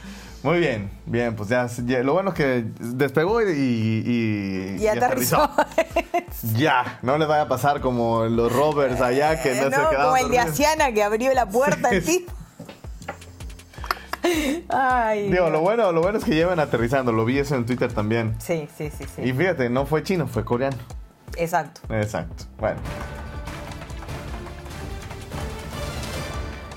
Muy 0.43 0.59
bien, 0.59 0.91
bien, 1.07 1.37
pues 1.37 1.49
ya, 1.49 1.67
ya- 1.87 2.03
lo 2.03 2.15
bueno 2.15 2.31
es 2.31 2.35
que 2.37 2.65
despegó 2.81 3.41
y, 3.43 3.53
y, 3.55 4.77
Y 4.83 4.87
aterrizó. 4.89 5.49
Ya, 6.57 6.99
no 7.03 7.19
le 7.19 7.27
vaya 7.27 7.43
a 7.43 7.49
pasar 7.49 7.81
como 7.81 8.25
los 8.25 8.53
rovers 8.53 9.01
allá 9.01 9.41
que 9.41 9.51
no, 9.51 9.55
Eh, 9.55 9.65
se 9.65 9.71
quedaron 9.71 10.03
como 10.03 10.17
el 10.17 10.29
de. 10.31 10.39
Asiana 10.41 10.91
que 10.93 11.03
abrió 11.05 11.33
la 11.35 11.47
puerta 11.47 11.91
Sí. 11.91 11.95
el 11.97 12.05
tipo. 12.05 12.33
Ay. 14.69 15.23
Digo, 15.25 15.35
Dios. 15.35 15.53
lo 15.53 15.61
bueno, 15.61 15.93
lo 15.93 16.01
bueno 16.01 16.19
es 16.19 16.25
que 16.25 16.35
llevan 16.35 16.59
aterrizando, 16.59 17.13
lo 17.13 17.25
vi 17.25 17.39
eso 17.39 17.55
en 17.55 17.65
Twitter 17.67 17.93
también. 17.93 18.35
Sí, 18.41 18.69
sí, 18.77 18.91
sí, 18.97 19.05
sí. 19.15 19.23
Y 19.23 19.33
fíjate, 19.33 19.71
no 19.71 19.87
fue 19.87 20.03
chino, 20.03 20.27
fue 20.27 20.45
coreano. 20.45 20.77
Exacto. 21.37 21.81
Exacto. 21.95 22.45
Bueno. 22.59 22.81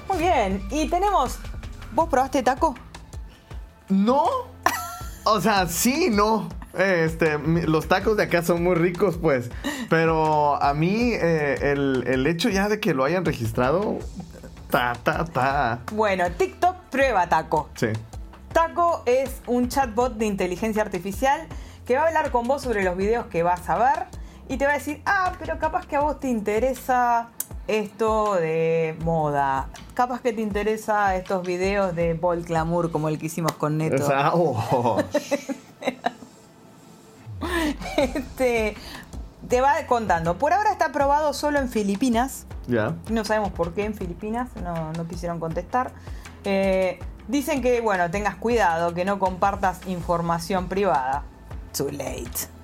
Muy 0.10 0.18
bien. 0.20 0.62
Y 0.70 0.88
tenemos. 0.90 1.40
¿Vos 1.94 2.08
probaste 2.10 2.44
taco? 2.44 2.76
No. 3.90 4.26
O 5.26 5.42
sea, 5.42 5.68
sí, 5.68 6.10
no. 6.12 6.50
Este, 6.78 7.38
los 7.40 7.88
tacos 7.88 8.18
de 8.18 8.24
acá 8.24 8.44
son 8.44 8.64
muy 8.64 8.76
ricos, 8.76 9.18
pues. 9.18 9.50
Pero 9.90 10.62
a 10.62 10.74
mí, 10.74 11.12
eh, 11.14 11.72
el, 11.72 12.04
el 12.08 12.28
hecho 12.28 12.50
ya 12.50 12.70
de 12.70 12.80
que 12.80 12.94
lo 12.94 13.04
hayan 13.04 13.26
registrado, 13.26 14.00
ta, 14.70 14.94
ta, 15.04 15.26
ta. 15.26 15.80
Bueno, 15.92 16.30
TikTok 16.32 16.76
prueba 16.92 17.28
taco. 17.28 17.70
Sí. 17.76 17.88
Taco 18.54 19.04
es 19.06 19.42
un 19.48 19.68
chatbot 19.68 20.16
de 20.16 20.26
inteligencia 20.26 20.82
artificial 20.82 21.48
que 21.86 21.96
va 21.96 22.04
a 22.04 22.08
hablar 22.08 22.32
con 22.32 22.48
vos 22.48 22.62
sobre 22.62 22.84
los 22.84 22.98
videos 22.98 23.28
que 23.28 23.44
vas 23.44 23.70
a 23.70 23.78
ver 23.78 24.06
y 24.48 24.58
te 24.58 24.66
va 24.66 24.72
a 24.72 24.76
decir, 24.76 25.02
ah, 25.06 25.34
pero 25.40 25.60
capaz 25.60 25.86
que 25.88 25.96
a 25.96 26.02
vos 26.02 26.20
te 26.20 26.28
interesa 26.28 27.30
esto 27.68 28.36
de 28.36 28.96
moda. 29.04 29.68
Capaz 29.94 30.22
que 30.22 30.34
te 30.34 30.42
interesa 30.42 31.16
estos 31.16 31.46
videos 31.46 31.96
de 31.96 32.16
Paul 32.16 32.44
Glamour 32.44 32.92
como 32.92 33.10
el 33.10 33.18
que 33.18 33.28
hicimos 33.28 33.54
con 33.54 33.78
Neto. 33.78 34.04
O 34.04 34.08
sea, 34.08 34.32
oh. 34.36 34.98
Este, 37.98 38.76
te 39.48 39.62
va 39.62 39.74
contando. 39.88 40.38
Por 40.38 40.54
ahora 40.54 40.72
está 40.72 40.86
aprobado 40.86 41.34
solo 41.34 41.60
en 41.60 41.70
Filipinas. 41.70 42.46
ya. 42.68 42.96
No 43.10 43.26
sabemos 43.26 43.52
por 43.52 43.74
qué 43.74 43.86
en 43.86 43.94
Filipinas, 43.94 44.50
no, 44.64 44.94
no 44.94 45.08
quisieron 45.08 45.40
contestar. 45.40 45.92
Eh, 46.44 47.00
dicen 47.28 47.62
que, 47.62 47.82
bueno, 47.82 48.10
tengas 48.12 48.36
cuidado, 48.36 48.94
que 48.94 49.06
no 49.06 49.20
compartas 49.20 49.86
información 49.88 50.68
privada. 50.68 51.24
Too 51.76 51.92
late. 51.92 52.55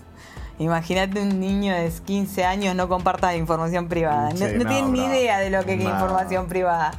Imagínate 0.61 1.21
un 1.21 1.39
niño 1.39 1.73
de 1.73 1.91
15 2.05 2.45
años 2.45 2.75
no 2.75 2.87
compartas 2.87 3.35
información 3.35 3.87
privada. 3.87 4.29
No, 4.29 4.47
no 4.47 4.65
tienen 4.65 4.91
ni 4.93 5.03
idea 5.05 5.39
de 5.39 5.49
lo 5.49 5.63
que 5.65 5.73
es 5.73 5.81
información 5.81 6.47
privada. 6.47 6.91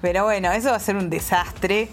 Pero 0.00 0.24
bueno, 0.24 0.52
eso 0.52 0.70
va 0.70 0.76
a 0.76 0.80
ser 0.80 0.96
un 0.96 1.10
desastre. 1.10 1.88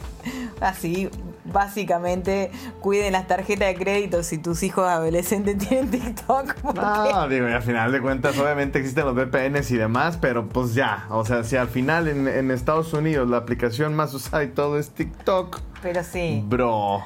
Así, 0.62 1.10
básicamente, 1.46 2.52
cuiden 2.80 3.14
las 3.14 3.28
tarjetas 3.28 3.68
de 3.70 3.76
crédito 3.76 4.22
si 4.24 4.38
tus 4.38 4.62
hijos 4.64 4.88
adolescentes 4.88 5.58
tienen 5.68 5.90
TikTok. 5.90 6.54
porque- 6.62 6.80
No, 6.80 7.28
digo, 7.28 7.50
y 7.50 7.54
al 7.54 7.64
final 7.64 7.92
de 7.92 8.02
cuentas, 8.02 8.38
obviamente 8.38 8.78
existen 8.80 9.06
los 9.06 9.16
VPNs 9.16 9.72
y 9.72 9.78
demás, 9.78 10.18
pero 10.22 10.48
pues 10.48 10.76
ya. 10.76 11.06
O 11.10 11.26
sea, 11.26 11.44
si 11.44 11.56
al 11.56 11.68
final 11.68 12.08
en, 12.08 12.28
en 12.28 12.52
Estados 12.52 12.94
Unidos 12.94 13.28
la 13.30 13.38
aplicación 13.38 13.96
más 13.96 14.14
usada 14.14 14.44
y 14.44 14.50
todo 14.50 14.78
es 14.78 14.92
TikTok, 14.92 15.60
Pero 15.82 16.04
sí. 16.04 16.44
bro. 16.48 17.04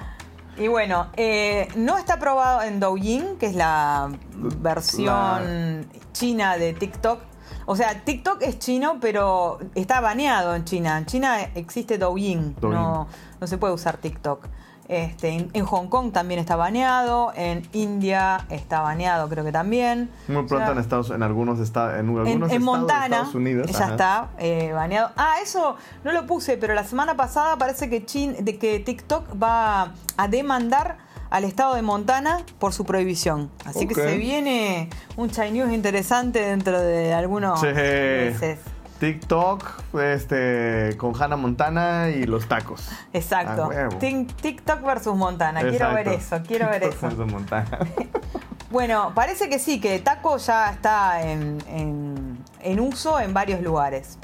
Y 0.59 0.67
bueno, 0.67 1.07
eh, 1.15 1.69
no 1.77 1.97
está 1.97 2.15
aprobado 2.15 2.61
en 2.63 2.81
Douyin, 2.81 3.37
que 3.37 3.45
es 3.45 3.55
la 3.55 4.11
versión 4.33 5.89
china 6.11 6.57
de 6.57 6.73
TikTok. 6.73 7.21
O 7.65 7.77
sea, 7.77 8.03
TikTok 8.03 8.41
es 8.41 8.59
chino, 8.59 8.97
pero 8.99 9.59
está 9.73 10.01
baneado 10.01 10.55
en 10.55 10.65
China. 10.65 10.97
En 10.97 11.05
China 11.05 11.41
existe 11.55 11.97
Douyin, 11.97 12.55
Douyin. 12.59 12.77
No, 12.77 13.07
no 13.39 13.47
se 13.47 13.57
puede 13.57 13.73
usar 13.73 13.97
TikTok. 13.97 14.47
Este, 14.89 15.47
en, 15.53 15.65
Hong 15.65 15.87
Kong 15.87 16.11
también 16.11 16.39
está 16.39 16.55
baneado, 16.55 17.31
en 17.35 17.61
India 17.73 18.45
está 18.49 18.81
baneado, 18.81 19.29
creo 19.29 19.45
que 19.45 19.51
también. 19.51 20.09
Muy 20.27 20.37
O 20.37 20.47
pronto 20.47 20.65
sea, 20.65 20.73
en 20.73 20.79
Estados 20.79 21.11
en 21.11 21.21
algunos, 21.21 21.59
esta- 21.59 21.99
en 21.99 22.07
algunos 22.09 22.27
en, 22.27 22.33
en 22.33 22.41
estados 22.43 22.51
de 22.51 22.59
Montana 22.59 23.05
Estados 23.05 23.35
Unidos. 23.35 23.69
ya 23.71 23.77
ajá. 23.77 23.91
está 23.91 24.29
eh, 24.39 24.71
baneado. 24.73 25.11
Ah, 25.15 25.35
eso 25.43 25.75
no 26.03 26.11
lo 26.11 26.25
puse, 26.25 26.57
pero 26.57 26.73
la 26.73 26.83
semana 26.83 27.15
pasada 27.15 27.55
parece 27.57 27.87
que, 27.87 28.03
Chin, 28.03 28.35
de 28.43 28.57
que 28.57 28.79
TikTok 28.79 29.41
va 29.41 29.93
a 30.17 30.27
demandar 30.27 30.97
al 31.29 31.43
estado 31.43 31.75
de 31.75 31.83
Montana 31.83 32.39
por 32.57 32.73
su 32.73 32.83
prohibición. 32.83 33.51
Así 33.65 33.85
que 33.87 33.93
se 33.93 34.17
viene 34.17 34.89
un 35.15 35.29
Chai 35.29 35.51
News 35.51 35.71
interesante 35.71 36.39
dentro 36.41 36.81
de 36.81 37.13
algunos 37.13 37.61
meses. 37.61 38.57
TikTok, 38.99 39.63
este, 40.01 40.95
con 40.97 41.13
Hannah 41.19 41.35
Montana 41.37 42.09
y 42.09 42.23
los 42.25 42.47
tacos. 42.47 42.89
Exacto. 43.13 43.69
TikTok 44.41 44.81
versus 44.83 45.15
Montana. 45.15 45.61
Quiero 45.61 45.93
ver 45.93 46.09
eso, 46.09 46.39
quiero 46.45 46.67
ver 46.67 46.81
TikTok 46.81 46.97
eso. 46.97 47.07
versus 47.07 47.31
Montana. 47.31 47.79
Bueno, 48.71 49.13
parece 49.15 49.49
que 49.49 49.57
sí, 49.57 49.81
que 49.81 49.97
Taco 49.97 50.37
ya 50.37 50.69
está 50.69 51.23
en, 51.23 51.57
en- 51.69 52.37
en 52.61 52.79
uso 52.79 53.19
en 53.19 53.33
varios 53.33 53.61
lugares. 53.63 54.19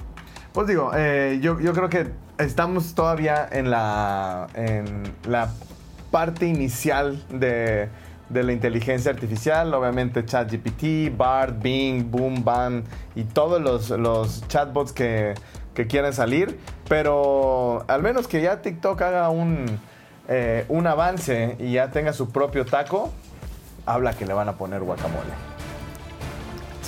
Pues 0.53 0.67
digo, 0.67 0.91
eh, 0.95 1.39
yo, 1.41 1.59
yo 1.59 1.73
creo 1.73 1.89
que 1.89 2.11
estamos 2.37 2.93
todavía 2.93 3.47
en 3.51 3.71
la, 3.71 4.45
en 4.53 5.11
la 5.27 5.49
parte 6.11 6.45
inicial 6.45 7.25
de, 7.29 7.89
de 8.29 8.43
la 8.43 8.51
inteligencia 8.51 9.11
artificial. 9.11 9.73
Obviamente 9.73 10.25
ChatGPT, 10.25 11.15
BART, 11.15 11.61
Bing, 11.61 12.09
Boom, 12.09 12.43
Bang 12.43 12.83
y 13.15 13.23
todos 13.23 13.61
los, 13.61 13.89
los 13.91 14.47
chatbots 14.47 14.91
que, 14.91 15.35
que 15.73 15.87
quieren 15.87 16.13
salir. 16.13 16.59
Pero 16.87 17.83
al 17.87 18.01
menos 18.01 18.27
que 18.27 18.41
ya 18.41 18.61
TikTok 18.61 19.01
haga 19.01 19.29
un, 19.29 19.79
eh, 20.27 20.65
un 20.69 20.87
avance 20.87 21.55
y 21.59 21.73
ya 21.73 21.91
tenga 21.91 22.13
su 22.13 22.31
propio 22.31 22.65
taco, 22.65 23.11
habla 23.85 24.13
que 24.13 24.25
le 24.25 24.33
van 24.33 24.49
a 24.49 24.53
poner 24.53 24.81
guacamole. 24.81 25.33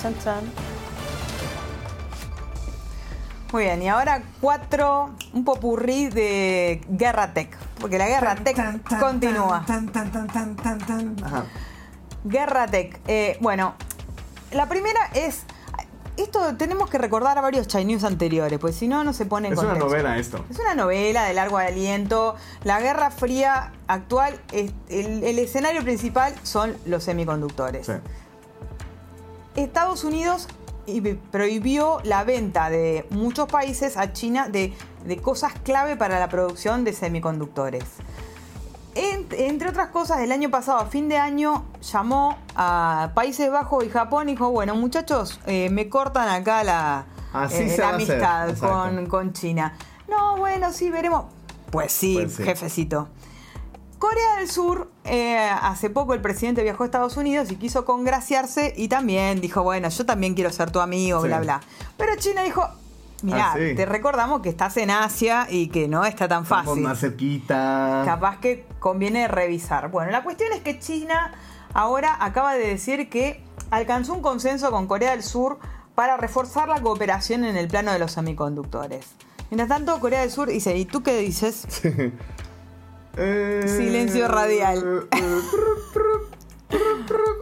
Chan, 0.00 0.14
chan. 0.22 0.77
Muy 3.52 3.64
bien, 3.64 3.82
y 3.82 3.88
ahora 3.88 4.22
cuatro, 4.40 5.10
un 5.32 5.44
popurrí 5.44 6.08
de 6.08 6.82
Guerra 6.88 7.32
Tech, 7.32 7.56
porque 7.80 7.96
la 7.96 8.06
Guerra 8.06 8.34
Tech 8.36 8.56
continúa. 9.00 9.64
Ajá. 11.24 11.44
Guerra 12.24 12.66
Tech. 12.66 13.00
eh, 13.06 13.38
bueno, 13.40 13.74
la 14.52 14.66
primera 14.68 15.00
es. 15.14 15.44
Esto 16.18 16.56
tenemos 16.56 16.90
que 16.90 16.98
recordar 16.98 17.38
a 17.38 17.40
varios 17.40 17.68
Chinese 17.68 18.04
anteriores, 18.04 18.58
pues 18.58 18.74
si 18.74 18.88
no, 18.88 19.04
no 19.04 19.12
se 19.12 19.24
pone 19.24 19.46
en 19.48 19.54
Es 19.54 19.60
una 19.60 19.68
novela 19.78 20.18
esto. 20.18 20.44
Es 20.50 20.58
una 20.58 20.74
novela 20.74 21.22
de 21.24 21.32
largo 21.32 21.58
aliento. 21.58 22.34
La 22.64 22.80
Guerra 22.80 23.12
Fría 23.12 23.72
actual, 23.86 24.40
es- 24.52 24.72
el, 24.88 25.22
el 25.22 25.38
escenario 25.38 25.80
principal 25.84 26.34
son 26.42 26.76
los 26.86 27.04
semiconductores. 27.04 27.86
Sí. 27.86 27.92
Estados 29.54 30.02
Unidos 30.04 30.48
prohibió 31.30 31.98
la 32.04 32.24
venta 32.24 32.70
de 32.70 33.06
muchos 33.10 33.48
países 33.48 33.96
a 33.96 34.12
China 34.12 34.48
de, 34.48 34.72
de 35.04 35.16
cosas 35.18 35.52
clave 35.62 35.96
para 35.96 36.18
la 36.18 36.28
producción 36.28 36.84
de 36.84 36.92
semiconductores. 36.92 37.84
En- 38.94 39.26
entre 39.32 39.68
otras 39.68 39.88
cosas, 39.88 40.20
el 40.20 40.32
año 40.32 40.50
pasado, 40.50 40.78
a 40.78 40.86
fin 40.86 41.08
de 41.08 41.18
año, 41.18 41.64
llamó 41.82 42.36
a 42.56 43.12
Países 43.14 43.50
Bajos 43.50 43.84
y 43.84 43.90
Japón 43.90 44.28
y 44.28 44.32
dijo, 44.32 44.50
bueno 44.50 44.74
muchachos, 44.74 45.38
eh, 45.46 45.70
me 45.70 45.88
cortan 45.88 46.28
acá 46.28 46.64
la, 46.64 47.04
eh, 47.50 47.76
la 47.78 47.90
amistad 47.90 48.58
con, 48.58 49.06
con 49.06 49.32
China. 49.32 49.76
No, 50.08 50.36
bueno, 50.38 50.72
sí, 50.72 50.90
veremos. 50.90 51.26
Pues 51.70 51.92
sí, 51.92 52.14
Pues 52.14 52.34
sí. 52.34 52.42
jefecito. 52.42 53.08
Corea 53.98 54.36
del 54.38 54.48
Sur, 54.48 54.90
eh, 55.04 55.36
hace 55.38 55.90
poco 55.90 56.14
el 56.14 56.20
presidente 56.20 56.62
viajó 56.62 56.84
a 56.84 56.86
Estados 56.86 57.16
Unidos 57.16 57.50
y 57.50 57.56
quiso 57.56 57.84
congraciarse 57.84 58.72
y 58.76 58.88
también 58.88 59.40
dijo, 59.40 59.62
bueno, 59.62 59.88
yo 59.88 60.06
también 60.06 60.34
quiero 60.34 60.50
ser 60.50 60.70
tu 60.70 60.80
amigo, 60.80 61.20
Sí. 61.20 61.26
bla, 61.26 61.40
bla. 61.40 61.60
Pero 61.96 62.14
China 62.16 62.42
dijo, 62.44 62.68
mirá, 63.22 63.52
Ah, 63.52 63.56
sí. 63.56 63.74
te 63.74 63.86
recordamos 63.86 64.40
que 64.40 64.50
estás 64.50 64.76
en 64.76 64.90
Asia 64.90 65.48
y 65.50 65.68
que 65.68 65.88
no 65.88 66.04
está 66.04 66.28
tan 66.28 66.44
Estamos 66.44 66.66
fácil. 66.66 66.82
más 66.84 67.00
cerquita. 67.00 68.02
Capaz 68.04 68.38
que 68.38 68.66
conviene 68.78 69.26
revisar. 69.26 69.90
Bueno, 69.90 70.12
la 70.12 70.22
cuestión 70.22 70.52
es 70.52 70.60
que 70.60 70.78
China 70.78 71.32
ahora 71.74 72.16
acaba 72.20 72.54
de 72.54 72.66
decir 72.68 73.08
que 73.10 73.42
alcanzó 73.70 74.14
un 74.14 74.22
consenso 74.22 74.70
con 74.70 74.86
Corea 74.86 75.10
del 75.10 75.24
Sur 75.24 75.58
para 75.96 76.16
reforzar 76.16 76.68
la 76.68 76.80
cooperación 76.80 77.42
en 77.44 77.56
el 77.56 77.66
plano 77.66 77.92
de 77.92 77.98
los 77.98 78.12
semiconductores. 78.12 79.06
Mientras 79.50 79.68
tanto, 79.68 79.98
Corea 79.98 80.20
del 80.20 80.30
Sur 80.30 80.48
dice, 80.48 80.76
¿y 80.76 80.84
tú 80.84 81.02
qué 81.02 81.18
dices? 81.18 81.66
Eh, 83.18 83.64
Silencio 83.66 84.28
radial. 84.28 85.08
eh, 85.10 86.78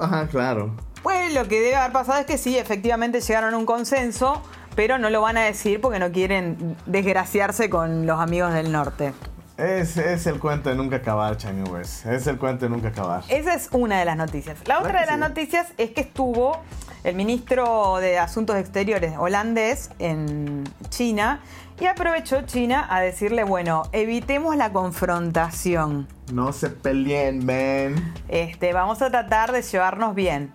Ajá, 0.00 0.26
claro. 0.28 0.75
Pues 1.02 1.33
lo 1.35 1.47
que 1.47 1.61
debe 1.61 1.76
haber 1.76 1.92
pasado 1.92 2.21
es 2.21 2.26
que 2.26 2.38
sí, 2.38 2.59
efectivamente 2.59 3.21
llegaron 3.21 3.54
a 3.54 3.59
un 3.59 3.66
consenso, 3.66 4.42
pero 4.75 4.99
no 4.99 5.11
lo 5.11 5.21
van 5.21 5.37
a 5.37 5.42
decir 5.42 5.80
porque 5.80 5.99
no 5.99 6.11
quieren 6.11 6.76
desgraciarse 6.87 7.71
con 7.71 8.06
los 8.06 8.21
amigos 8.21 8.52
del 8.52 8.73
norte. 8.73 9.12
Es, 9.56 9.97
es 9.97 10.26
el 10.26 10.38
cuento 10.38 10.68
de 10.68 10.75
nunca 10.76 10.97
acabar, 10.97 11.37
Chanubers. 11.37 12.04
Es 12.04 12.26
el 12.26 12.37
cuento 12.38 12.66
de 12.66 12.71
nunca 12.71 12.88
acabar. 12.88 13.23
Esa 13.28 13.54
es 13.54 13.68
una 13.73 13.99
de 13.99 14.04
las 14.04 14.16
noticias. 14.16 14.59
La 14.66 14.80
otra 14.80 15.00
de 15.00 15.06
las 15.06 15.14
sí. 15.14 15.21
noticias 15.21 15.68
es 15.78 15.90
que 15.92 16.02
estuvo 16.02 16.61
el 17.04 17.14
ministro 17.14 17.97
de 17.99 18.18
Asuntos 18.18 18.56
Exteriores 18.56 19.14
holandés 19.16 19.90
en 19.99 20.64
China 20.90 21.40
y 21.78 21.87
aprovechó 21.87 22.42
China 22.42 22.87
a 22.88 23.00
decirle, 23.00 23.45
bueno, 23.45 23.83
evitemos 23.92 24.56
la 24.56 24.73
confrontación. 24.73 26.09
No 26.33 26.52
se 26.52 26.71
peleen, 26.71 27.45
men. 27.45 28.14
Este, 28.28 28.73
vamos 28.73 29.02
a 29.02 29.11
tratar 29.11 29.52
de 29.52 29.62
llevarnos 29.62 30.14
bien. 30.14 30.52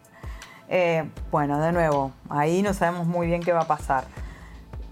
Eh, 0.69 1.03
bueno, 1.31 1.59
de 1.59 1.71
nuevo, 1.71 2.11
ahí 2.29 2.61
no 2.61 2.73
sabemos 2.73 3.05
muy 3.05 3.27
bien 3.27 3.41
qué 3.41 3.53
va 3.53 3.61
a 3.61 3.67
pasar. 3.67 4.05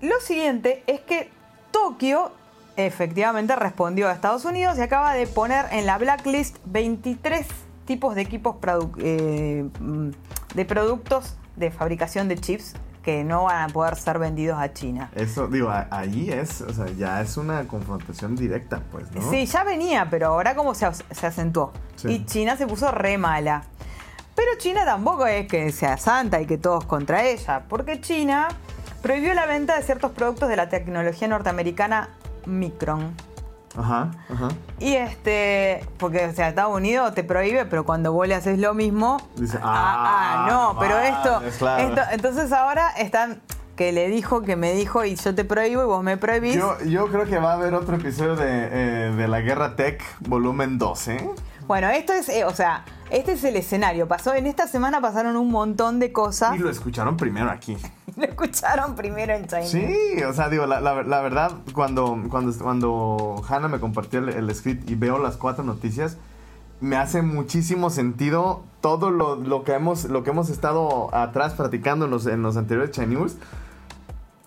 Lo 0.01 0.19
siguiente 0.21 0.83
es 0.87 0.99
que 1.01 1.29
Tokio 1.71 2.31
efectivamente 2.75 3.55
respondió 3.55 4.07
a 4.07 4.11
Estados 4.13 4.45
Unidos 4.45 4.77
y 4.77 4.81
acaba 4.81 5.13
de 5.13 5.25
poner 5.27 5.65
en 5.71 5.85
la 5.85 5.97
blacklist 5.97 6.57
23 6.65 7.45
tipos 7.85 8.15
de 8.15 8.21
equipos 8.21 8.55
produ- 8.57 8.93
eh, 8.99 9.67
mm, 9.79 10.09
de 10.55 10.65
productos 10.65 11.35
de 11.55 11.71
fabricación 11.71 12.27
de 12.29 12.37
chips 12.37 12.75
que 13.03 13.23
no 13.23 13.45
van 13.45 13.69
a 13.69 13.73
poder 13.73 13.95
ser 13.95 14.19
vendidos 14.19 14.59
a 14.59 14.73
China. 14.73 15.09
Eso, 15.15 15.47
digo, 15.47 15.71
ahí 15.91 16.29
es, 16.31 16.61
o 16.61 16.73
sea, 16.73 16.87
ya 16.87 17.21
es 17.21 17.37
una 17.37 17.67
confrontación 17.67 18.35
directa, 18.35 18.81
pues, 18.91 19.11
¿no? 19.11 19.29
Sí, 19.29 19.45
ya 19.45 19.63
venía, 19.63 20.07
pero 20.09 20.27
ahora 20.27 20.55
como 20.55 20.75
se, 20.75 20.87
se 21.11 21.27
acentuó. 21.27 21.71
Sí. 21.95 22.09
Y 22.09 22.25
China 22.25 22.57
se 22.57 22.67
puso 22.67 22.91
re 22.91 23.17
mala. 23.17 23.63
Pero 24.35 24.51
China 24.57 24.85
tampoco 24.85 25.25
es 25.25 25.47
que 25.47 25.71
sea 25.71 25.97
santa 25.97 26.39
y 26.41 26.45
que 26.45 26.57
todos 26.57 26.85
contra 26.85 27.25
ella, 27.25 27.63
porque 27.67 27.99
China 27.99 28.47
prohibió 29.01 29.33
la 29.33 29.45
venta 29.45 29.75
de 29.75 29.83
ciertos 29.83 30.11
productos 30.11 30.49
de 30.49 30.55
la 30.55 30.69
tecnología 30.69 31.27
norteamericana 31.27 32.09
Micron. 32.45 33.15
Ajá, 33.77 34.11
ajá. 34.29 34.49
Y 34.79 34.95
este, 34.95 35.85
porque 35.97 36.25
o 36.25 36.33
sea, 36.33 36.49
Estados 36.49 36.75
Unidos 36.75 37.13
te 37.13 37.23
prohíbe, 37.23 37.65
pero 37.65 37.85
cuando 37.85 38.11
vos 38.13 38.27
le 38.27 38.35
haces 38.35 38.59
lo 38.59 38.73
mismo, 38.73 39.17
Dice, 39.35 39.59
ah, 39.61 40.45
ah, 40.45 40.47
no, 40.49 40.79
pero 40.79 40.97
esto, 40.99 41.33
vale, 41.33 41.51
claro. 41.51 41.83
esto, 41.83 42.01
entonces 42.11 42.51
ahora 42.51 42.89
están 42.97 43.41
que 43.79 43.93
le 43.93 44.09
dijo, 44.09 44.41
que 44.41 44.57
me 44.57 44.73
dijo 44.73 45.05
y 45.05 45.15
yo 45.15 45.33
te 45.33 45.45
prohíbo 45.45 45.81
y 45.81 45.85
vos 45.85 46.03
me 46.03 46.17
prohibís. 46.17 46.55
Yo, 46.55 46.77
yo 46.83 47.07
creo 47.07 47.25
que 47.25 47.39
va 47.39 47.51
a 47.51 47.53
haber 47.53 47.73
otro 47.73 47.95
episodio 47.95 48.35
de, 48.35 48.45
eh, 48.49 49.13
de 49.15 49.27
la 49.29 49.39
Guerra 49.39 49.77
Tech, 49.77 50.03
volumen 50.19 50.77
12. 50.77 51.29
Bueno, 51.65 51.87
esto 51.89 52.11
es, 52.11 52.27
eh, 52.27 52.43
o 52.43 52.53
sea, 52.53 52.83
este 53.11 53.33
es 53.33 53.43
el 53.43 53.55
escenario. 53.55 54.07
Pasó, 54.07 54.33
en 54.33 54.47
esta 54.47 54.67
semana 54.67 55.01
pasaron 55.01 55.35
un 55.37 55.51
montón 55.51 55.99
de 55.99 56.11
cosas. 56.11 56.55
Y 56.55 56.59
lo 56.59 56.69
escucharon 56.69 57.17
primero 57.17 57.49
aquí. 57.49 57.77
Lo 58.17 58.25
escucharon 58.25 58.95
primero 58.95 59.33
en 59.33 59.47
China. 59.47 59.63
Sí, 59.65 60.21
o 60.27 60.33
sea, 60.33 60.49
digo, 60.49 60.65
la, 60.65 60.81
la- 60.81 61.03
la 61.03 61.21
verdad, 61.21 61.51
cuando, 61.73 62.17
cuando, 62.29 62.51
cuando 62.57 63.41
Hannah 63.47 63.69
me 63.69 63.79
compartió 63.79 64.19
el, 64.19 64.29
el 64.29 64.53
script 64.53 64.89
y 64.89 64.95
veo 64.95 65.19
las 65.19 65.37
cuatro 65.37 65.63
noticias, 65.63 66.17
me 66.81 66.97
hace 66.97 67.21
muchísimo 67.21 67.89
sentido 67.89 68.63
todo 68.81 69.09
lo, 69.09 69.35
lo 69.37 69.63
que, 69.63 69.73
hemos, 69.73 70.05
lo 70.05 70.23
que 70.23 70.31
hemos 70.31 70.49
estado 70.49 71.13
atrás 71.15 71.53
practicando 71.53 72.05
en 72.05 72.11
los, 72.11 72.25
en 72.25 72.41
los 72.41 72.57
anteriores 72.57 72.91
Chai 72.91 73.07
News. 73.07 73.37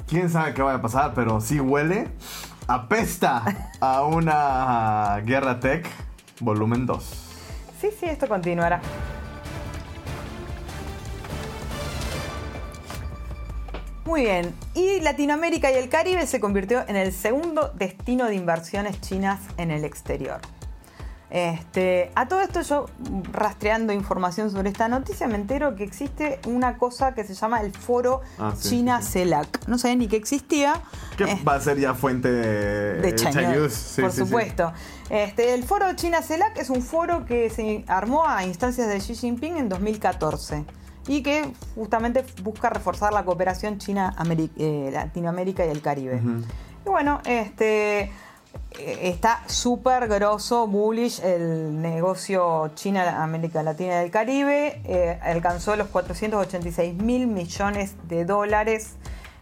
Quién 0.07 0.29
sabe 0.29 0.53
qué 0.53 0.61
vaya 0.61 0.79
a 0.79 0.83
pasar, 0.83 1.13
pero 1.15 1.41
sí 1.41 1.59
huele, 1.61 2.11
apesta 2.67 3.43
a 3.81 4.03
una 4.03 5.21
Guerra 5.25 5.61
Tech 5.61 5.89
volumen 6.41 6.85
2. 6.85 7.22
Sí, 7.83 7.91
sí, 7.99 8.07
esto 8.07 8.29
continuará. 8.29 8.81
Muy 14.05 14.21
bien. 14.21 14.55
Y 14.75 15.01
Latinoamérica 15.01 15.69
y 15.73 15.75
el 15.75 15.89
Caribe 15.89 16.29
se 16.29 16.39
convirtió 16.39 16.85
en 16.87 16.95
el 16.95 17.13
segundo 17.13 17.73
destino 17.75 18.27
de 18.27 18.37
inversiones 18.37 19.01
chinas 19.01 19.41
en 19.57 19.73
el 19.73 19.85
exterior. 19.85 20.41
Este, 21.35 22.13
a 22.15 22.29
todo 22.29 22.43
esto 22.43 22.61
yo 22.61 22.85
rastreando 23.33 23.95
información 23.95 24.51
sobre 24.51 24.69
esta 24.69 24.87
noticia 24.89 25.27
me 25.29 25.37
entero 25.37 25.75
que 25.77 25.83
existe 25.83 26.41
una 26.47 26.77
cosa 26.77 27.15
que 27.15 27.25
se 27.25 27.33
llama 27.33 27.63
el 27.63 27.73
foro 27.73 28.21
Ah, 28.39 28.53
sí, 28.55 28.69
China 28.69 29.01
sí, 29.01 29.07
sí. 29.07 29.13
CELAC. 29.13 29.67
No 29.67 29.79
sabía 29.79 29.97
ni 29.97 30.09
que 30.09 30.17
existía. 30.17 30.75
Que 31.17 31.25
Eh, 31.25 31.39
va 31.49 31.55
a 31.55 31.61
ser 31.61 31.79
ya 31.79 31.95
fuente 31.95 32.31
de, 32.31 33.01
de 33.01 33.15
China, 33.15 33.51
por 33.99 34.13
supuesto. 34.13 34.73
Este, 35.09 35.55
el 35.55 35.65
foro 35.65 35.87
China 35.95 36.21
CELAC 36.21 36.59
es 36.59 36.69
un 36.69 36.83
foro 36.83 37.25
que 37.25 37.49
se 37.49 37.85
armó 37.89 38.27
a 38.29 38.45
instancias 38.45 38.89
de 38.89 38.99
Xi 38.99 39.15
Jinping 39.15 39.57
en 39.57 39.71
2014 39.71 40.67
y 41.09 41.23
que 41.23 41.51
justamente 41.75 42.27
busca 42.43 42.69
reforzar 42.69 43.11
la 43.15 43.25
cooperación 43.25 43.79
China-Latinoamérica 43.79 45.65
y 45.65 45.69
el 45.71 45.81
Caribe. 45.81 46.21
Y 46.85 46.89
bueno, 46.89 47.21
este 47.25 48.01
eh, 48.03 48.13
está 48.79 49.43
súper 49.47 50.09
grosso, 50.09 50.67
bullish 50.67 51.21
el 51.23 51.81
negocio 51.81 52.71
China, 52.75 53.23
América 53.23 53.63
Latina 53.63 54.01
y 54.03 54.05
el 54.07 54.11
Caribe. 54.11 54.81
Eh, 54.85 55.19
alcanzó 55.23 55.77
los 55.77 55.89
486 55.89 56.95
mil 56.95 57.27
millones 57.27 57.95
de 58.09 58.25
dólares 58.25 58.97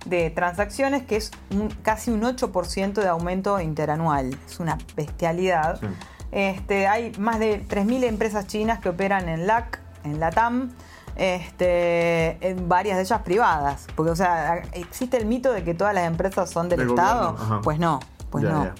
de 0.06 0.30
transacciones, 0.30 1.02
que 1.04 1.16
es 1.16 1.30
un- 1.50 1.68
casi 1.82 2.10
un 2.10 2.22
8% 2.24 3.00
de 3.02 3.08
aumento 3.08 3.60
interanual. 3.60 4.36
Es 4.46 4.58
una 4.60 4.78
bestialidad. 4.96 5.78
Sí. 5.80 5.86
Este, 6.32 6.86
hay 6.86 7.12
más 7.18 7.38
de 7.38 7.58
3.000 7.68 8.04
empresas 8.04 8.46
chinas 8.46 8.78
que 8.80 8.88
operan 8.88 9.28
en 9.28 9.46
LAC, 9.46 9.80
en 10.04 10.20
LATAM, 10.20 10.70
este, 11.16 12.38
en 12.48 12.68
varias 12.68 12.96
de 12.96 13.02
ellas 13.02 13.22
privadas. 13.22 13.86
Porque, 13.94 14.12
o 14.12 14.16
sea, 14.16 14.62
existe 14.72 15.16
el 15.16 15.26
mito 15.26 15.52
de 15.52 15.62
que 15.64 15.74
todas 15.74 15.94
las 15.94 16.06
empresas 16.06 16.50
son 16.50 16.68
del 16.68 16.80
De 16.80 16.86
Estado. 16.86 17.36
Pues 17.62 17.78
no, 17.78 18.00
pues 18.30 18.44
Ya, 18.44 18.50
no. 18.50 18.64
ya. 18.64 18.74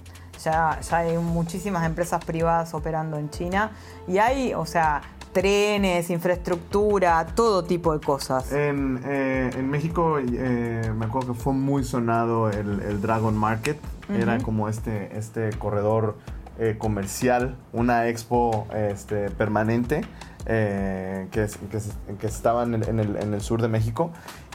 Ya, 0.45 0.79
ya 0.81 0.97
hay 0.99 1.19
muchísimas 1.19 1.85
empresas 1.85 2.25
privadas 2.25 2.73
operando 2.75 3.17
en 3.19 3.29
China 3.31 3.71
y 4.09 4.19
hay, 4.19 4.55
o 4.55 4.65
sea, 4.67 5.03
trenes, 5.33 6.11
infraestructura, 6.11 7.25
todo 7.35 7.63
tipo 7.65 7.93
de 7.93 8.01
cosas. 8.05 8.51
En, 8.53 9.01
eh, 9.05 9.51
en 9.57 9.69
México 9.71 10.19
eh, 10.19 10.93
me 10.97 11.05
acuerdo 11.07 11.35
que 11.35 11.39
fue 11.39 11.53
muy 11.53 11.85
sonado 11.85 12.51
el, 12.51 12.81
el 12.81 13.01
Dragon 13.01 13.37
Market. 13.37 13.79
Era 14.13 14.39
como 14.39 14.69
este, 14.69 15.17
este 15.17 15.51
corredor 15.51 16.17
eh, 16.59 16.75
comercial, 16.79 17.55
una 17.73 18.09
expo 18.09 18.67
este, 18.75 19.31
permanente 19.31 20.01
que, 20.45 21.29
que, 21.31 22.17
que 22.19 22.27
estaba 22.27 22.65
en 22.65 22.75
el, 22.75 22.89
en 22.89 22.99
el- 22.99 23.17
en 23.17 23.35
el 23.35 23.41
sur 23.41 23.63
de 23.63 23.69
México. 23.69 24.11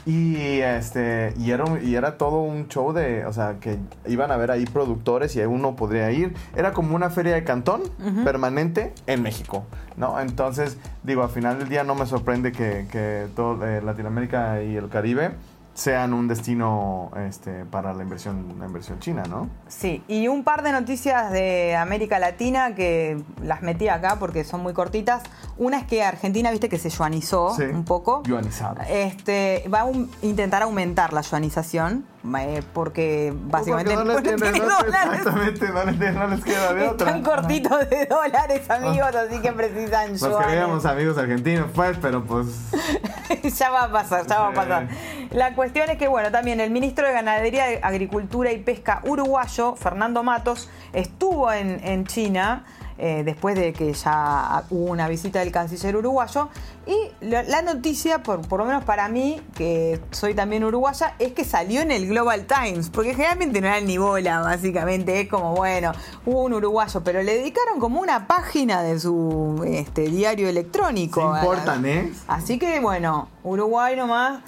Y, 0.05 0.59
este, 0.61 1.33
y, 1.39 1.49
era, 1.49 1.65
y 1.81 1.95
era 1.95 2.17
todo 2.17 2.41
un 2.41 2.67
show 2.67 2.93
de, 2.93 3.25
o 3.25 3.33
sea, 3.33 3.55
que 3.59 3.79
iban 4.05 4.31
a 4.31 4.37
ver 4.37 4.51
ahí 4.51 4.65
productores 4.65 5.35
y 5.35 5.41
uno 5.41 5.75
podría 5.75 6.11
ir. 6.11 6.35
Era 6.55 6.73
como 6.73 6.95
una 6.95 7.09
feria 7.09 7.33
de 7.33 7.43
cantón 7.43 7.81
permanente 8.23 8.93
en 9.07 9.23
México, 9.23 9.65
¿no? 9.97 10.19
Entonces, 10.19 10.77
digo, 11.03 11.23
al 11.23 11.29
final 11.29 11.57
del 11.57 11.69
día 11.69 11.83
no 11.83 11.95
me 11.95 12.05
sorprende 12.05 12.51
que, 12.51 12.85
que 12.91 13.27
todo 13.35 13.65
eh, 13.65 13.81
Latinoamérica 13.81 14.61
y 14.61 14.75
el 14.75 14.89
Caribe 14.89 15.31
sean 15.75 16.13
un 16.13 16.27
destino 16.29 17.11
este, 17.27 17.65
para 17.65 17.93
la 17.93 18.01
inversión, 18.01 18.55
la 18.59 18.65
inversión 18.65 18.99
china, 18.99 19.23
¿no? 19.29 19.49
Sí, 19.67 20.03
y 20.07 20.29
un 20.29 20.45
par 20.45 20.63
de 20.63 20.71
noticias 20.71 21.31
de 21.33 21.75
América 21.75 22.17
Latina 22.17 22.73
que 22.75 23.21
las 23.43 23.61
metí 23.61 23.89
acá 23.89 24.15
porque 24.17 24.45
son 24.45 24.63
muy 24.63 24.71
cortitas. 24.73 25.21
Una 25.57 25.77
es 25.79 25.83
que 25.85 26.01
Argentina, 26.01 26.49
viste 26.49 26.69
que 26.69 26.79
se 26.79 26.89
yuanizó 26.89 27.53
Sí. 27.55 27.63
un 27.63 27.83
poco. 27.83 28.23
Yuanizado. 28.23 28.77
Este, 28.87 29.65
va 29.71 29.81
a 29.81 29.83
un- 29.83 30.09
intentar 30.21 30.63
aumentar 30.63 31.11
la 31.11 31.19
yuanización 31.21 32.05
eh, 32.39 32.63
porque 32.73 33.33
básicamente 33.35 33.93
Porque 33.93 34.07
no 34.07 34.13
les 34.19 34.23
tiene- 34.23 34.59
no- 34.65 34.77
dólares. 34.79 35.19
exactamente, 35.19 35.69
no 35.71 35.83
les, 35.85 36.13
no 36.15 36.27
les 36.27 36.43
queda 36.43 36.73
de 36.73 36.87
otra. 36.87 37.07
Están 37.09 37.23
cortitos 37.23 37.89
de 37.89 38.05
dólares, 38.07 38.67
amigos, 38.69 39.13
así 39.13 39.39
que 39.41 39.51
precisan 39.51 40.11
Nos 40.13 40.21
yuanes. 40.21 40.47
queríamos 40.47 40.85
amigos 40.85 41.17
argentinos, 41.17 41.67
pues, 41.75 41.97
pero 42.01 42.23
pues... 42.23 42.47
ya 43.59 43.69
va 43.69 43.83
a 43.83 43.91
pasar, 43.91 44.25
ya 44.25 44.39
va 44.39 44.47
a 44.49 44.53
pasar. 44.53 44.87
La 45.31 45.53
cuestión 45.55 45.89
es 45.89 45.97
que, 45.97 46.07
bueno, 46.07 46.31
también 46.31 46.59
el 46.59 46.71
ministro 46.71 47.05
de 47.05 47.13
Ganadería, 47.13 47.65
Agricultura 47.81 48.51
y 48.51 48.59
Pesca 48.59 49.01
uruguayo, 49.05 49.75
Fernando 49.75 50.23
Matos, 50.23 50.69
estuvo 50.93 51.51
en, 51.51 51.81
en 51.83 52.05
China 52.05 52.65
eh, 52.97 53.23
después 53.25 53.55
de 53.55 53.73
que 53.73 53.91
ya 53.91 54.63
hubo 54.69 54.85
una 54.89 55.09
visita 55.09 55.39
del 55.39 55.51
canciller 55.51 55.97
uruguayo. 55.97 56.49
Y 56.87 56.95
la, 57.25 57.43
la 57.43 57.61
noticia, 57.61 58.23
por, 58.23 58.47
por 58.47 58.59
lo 58.59 58.65
menos 58.65 58.85
para 58.85 59.09
mí, 59.09 59.41
que 59.55 59.99
soy 60.11 60.33
también 60.33 60.63
uruguaya, 60.63 61.15
es 61.19 61.33
que 61.33 61.43
salió 61.43 61.81
en 61.81 61.91
el 61.91 62.07
Global 62.07 62.45
Times, 62.45 62.89
porque 62.89 63.13
generalmente 63.13 63.59
no 63.59 63.67
era 63.67 63.81
ni 63.81 63.97
bola, 63.97 64.39
básicamente, 64.39 65.19
es 65.19 65.27
como, 65.27 65.55
bueno, 65.55 65.91
hubo 66.25 66.43
un 66.43 66.53
uruguayo, 66.53 67.03
pero 67.03 67.21
le 67.21 67.37
dedicaron 67.37 67.79
como 67.79 67.99
una 67.99 68.27
página 68.27 68.81
de 68.81 68.99
su 68.99 69.61
este, 69.67 70.03
diario 70.03 70.47
electrónico. 70.47 71.21
Se 71.21 71.39
importan, 71.39 71.85
¿eh? 71.85 72.13
Así 72.27 72.57
que 72.57 72.79
bueno, 72.79 73.27
Uruguay 73.43 73.95
nomás, 73.95 74.41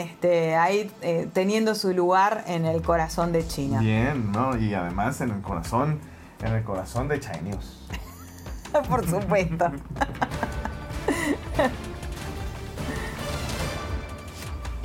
este, 0.00 0.56
ahí 0.56 0.90
eh, 1.02 1.28
teniendo 1.32 1.74
su 1.74 1.92
lugar 1.92 2.44
en 2.46 2.64
el 2.66 2.82
corazón 2.82 3.32
de 3.32 3.46
China. 3.46 3.80
Bien, 3.80 4.32
¿no? 4.32 4.56
Y 4.56 4.74
además 4.74 5.20
en 5.20 5.30
el 5.30 5.40
corazón, 5.42 5.98
en 6.42 6.52
el 6.52 6.62
corazón 6.64 7.08
de 7.08 7.20
China 7.20 7.40
News. 7.42 7.88
Por 8.88 9.08
supuesto. 9.08 9.70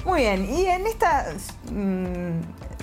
Muy 0.06 0.22
bien, 0.22 0.46
y 0.50 0.66
en 0.66 0.88
esta 0.88 1.26
mm, 1.72 2.40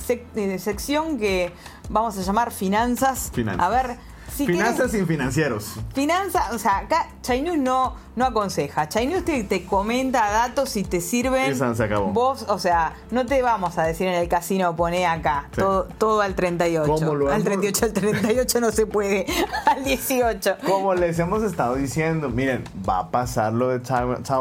sec- 0.07 0.27
eh, 0.37 0.59
sección 0.59 1.19
que 1.19 1.53
vamos 1.89 2.17
a 2.19 2.23
llamar 2.23 2.53
finanzas, 2.53 3.31
Finanzas. 3.35 3.65
a 3.65 3.69
ver, 3.69 3.97
si 4.37 4.47
Finanzas 4.47 4.91
sin 4.91 5.07
financieros. 5.07 5.75
Finanzas, 5.95 6.53
o 6.53 6.59
sea, 6.59 6.79
acá 6.79 7.09
Chainus 7.23 7.57
no, 7.59 7.95
no 8.17 8.25
aconseja. 8.27 8.89
Chainus 8.89 9.25
te, 9.25 9.43
te 9.45 9.65
comenta 9.65 10.31
datos 10.31 10.77
y 10.77 10.85
te 10.85 11.01
sirven. 11.01 11.53
Y 11.53 11.55
San 11.55 11.75
se 11.77 11.85
acabó. 11.85 12.09
Vos, 12.13 12.45
o 12.49 12.59
sea, 12.59 12.95
no 13.11 13.25
te 13.27 13.43
vamos 13.43 13.79
a 13.79 13.85
decir 13.85 14.07
en 14.09 14.15
el 14.15 14.29
casino, 14.29 14.77
poné 14.77 15.07
acá, 15.07 15.49
Sí. 15.53 15.61
todo, 15.61 15.85
todo 15.99 16.21
al 16.21 16.35
38. 16.35 16.93
¿Cómo 16.93 17.15
lo 17.15 17.27
al 17.29 17.35
hemos- 17.41 17.45
38, 17.45 17.85
al 17.87 17.93
38 17.93 18.61
no 18.61 18.71
se 18.73 18.87
puede, 18.87 19.27
al 19.67 19.85
18. 19.85 20.57
Como 20.67 20.95
les 20.95 21.19
hemos 21.19 21.43
estado 21.43 21.75
diciendo, 21.77 22.29
miren, 22.29 22.65
va 22.89 22.99
a 23.01 23.11
pasar 23.11 23.53
lo 23.53 23.69
de 23.69 23.81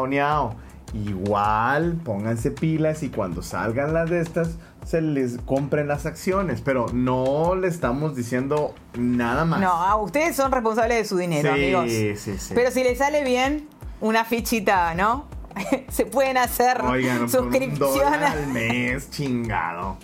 Niao. 0.08 0.54
Igual, 0.94 1.94
pónganse 2.04 2.50
pilas 2.50 3.02
y 3.02 3.08
cuando 3.10 3.42
salgan 3.42 3.92
las 3.92 4.08
de 4.10 4.20
estas, 4.20 4.50
se 4.86 5.00
les 5.02 5.36
compren 5.44 5.88
las 5.88 6.06
acciones. 6.06 6.62
Pero 6.62 6.86
no 6.92 7.54
le 7.56 7.68
estamos 7.68 8.16
diciendo 8.16 8.74
nada 8.96 9.44
más. 9.44 9.60
No, 9.60 9.72
ah, 9.72 9.96
ustedes 9.96 10.34
son 10.36 10.52
responsables 10.52 10.98
de 10.98 11.04
su 11.04 11.16
dinero, 11.18 11.54
Sí, 11.54 11.74
amigos. 11.74 11.90
sí, 12.18 12.38
sí. 12.38 12.52
Pero 12.54 12.70
si 12.70 12.82
les 12.82 12.96
sale 12.98 13.22
bien, 13.24 13.68
una 14.00 14.24
fichita, 14.24 14.94
¿no? 14.94 15.26
se 15.88 16.06
pueden 16.06 16.36
hacer 16.36 16.80
Oigan, 16.82 17.28
suscripción. 17.28 18.14
al 18.14 18.46
mes, 18.48 19.10
chingado. 19.10 19.96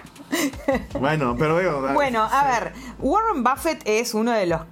Bueno, 0.99 1.37
pero 1.38 1.59
digo, 1.59 1.92
Bueno, 1.92 2.23
a 2.25 2.40
sí. 2.40 2.47
ver, 2.49 2.73
Warren 3.01 3.45
Buffett 3.45 3.83
es 3.85 4.14
uno 4.14 4.33
de 4.33 4.47
los 4.47 4.62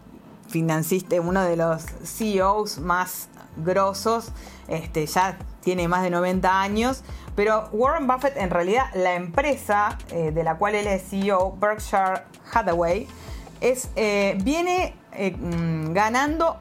financistas, 0.49 1.19
uno 1.23 1.43
de 1.45 1.57
los 1.57 1.83
CEOs 2.03 2.79
más 2.79 3.29
grosos, 3.57 4.33
este, 4.69 5.07
ya 5.07 5.39
tiene 5.61 5.87
más 5.87 6.03
de 6.03 6.11
90 6.11 6.61
años, 6.63 7.03
pero 7.41 7.71
Warren 7.73 8.07
Buffett 8.07 8.37
en 8.37 8.51
realidad 8.51 8.85
la 8.93 9.15
empresa 9.15 9.97
eh, 10.11 10.31
de 10.31 10.45
la 10.45 10.59
cual 10.59 10.75
él 10.75 10.87
es 10.87 11.09
CEO, 11.09 11.57
Berkshire 11.59 12.25
Hathaway, 12.53 13.09
es, 13.63 13.89
eh, 13.97 14.37
viene 14.45 14.95
eh, 15.13 15.35
mm, 15.35 15.95
ganando 15.95 16.59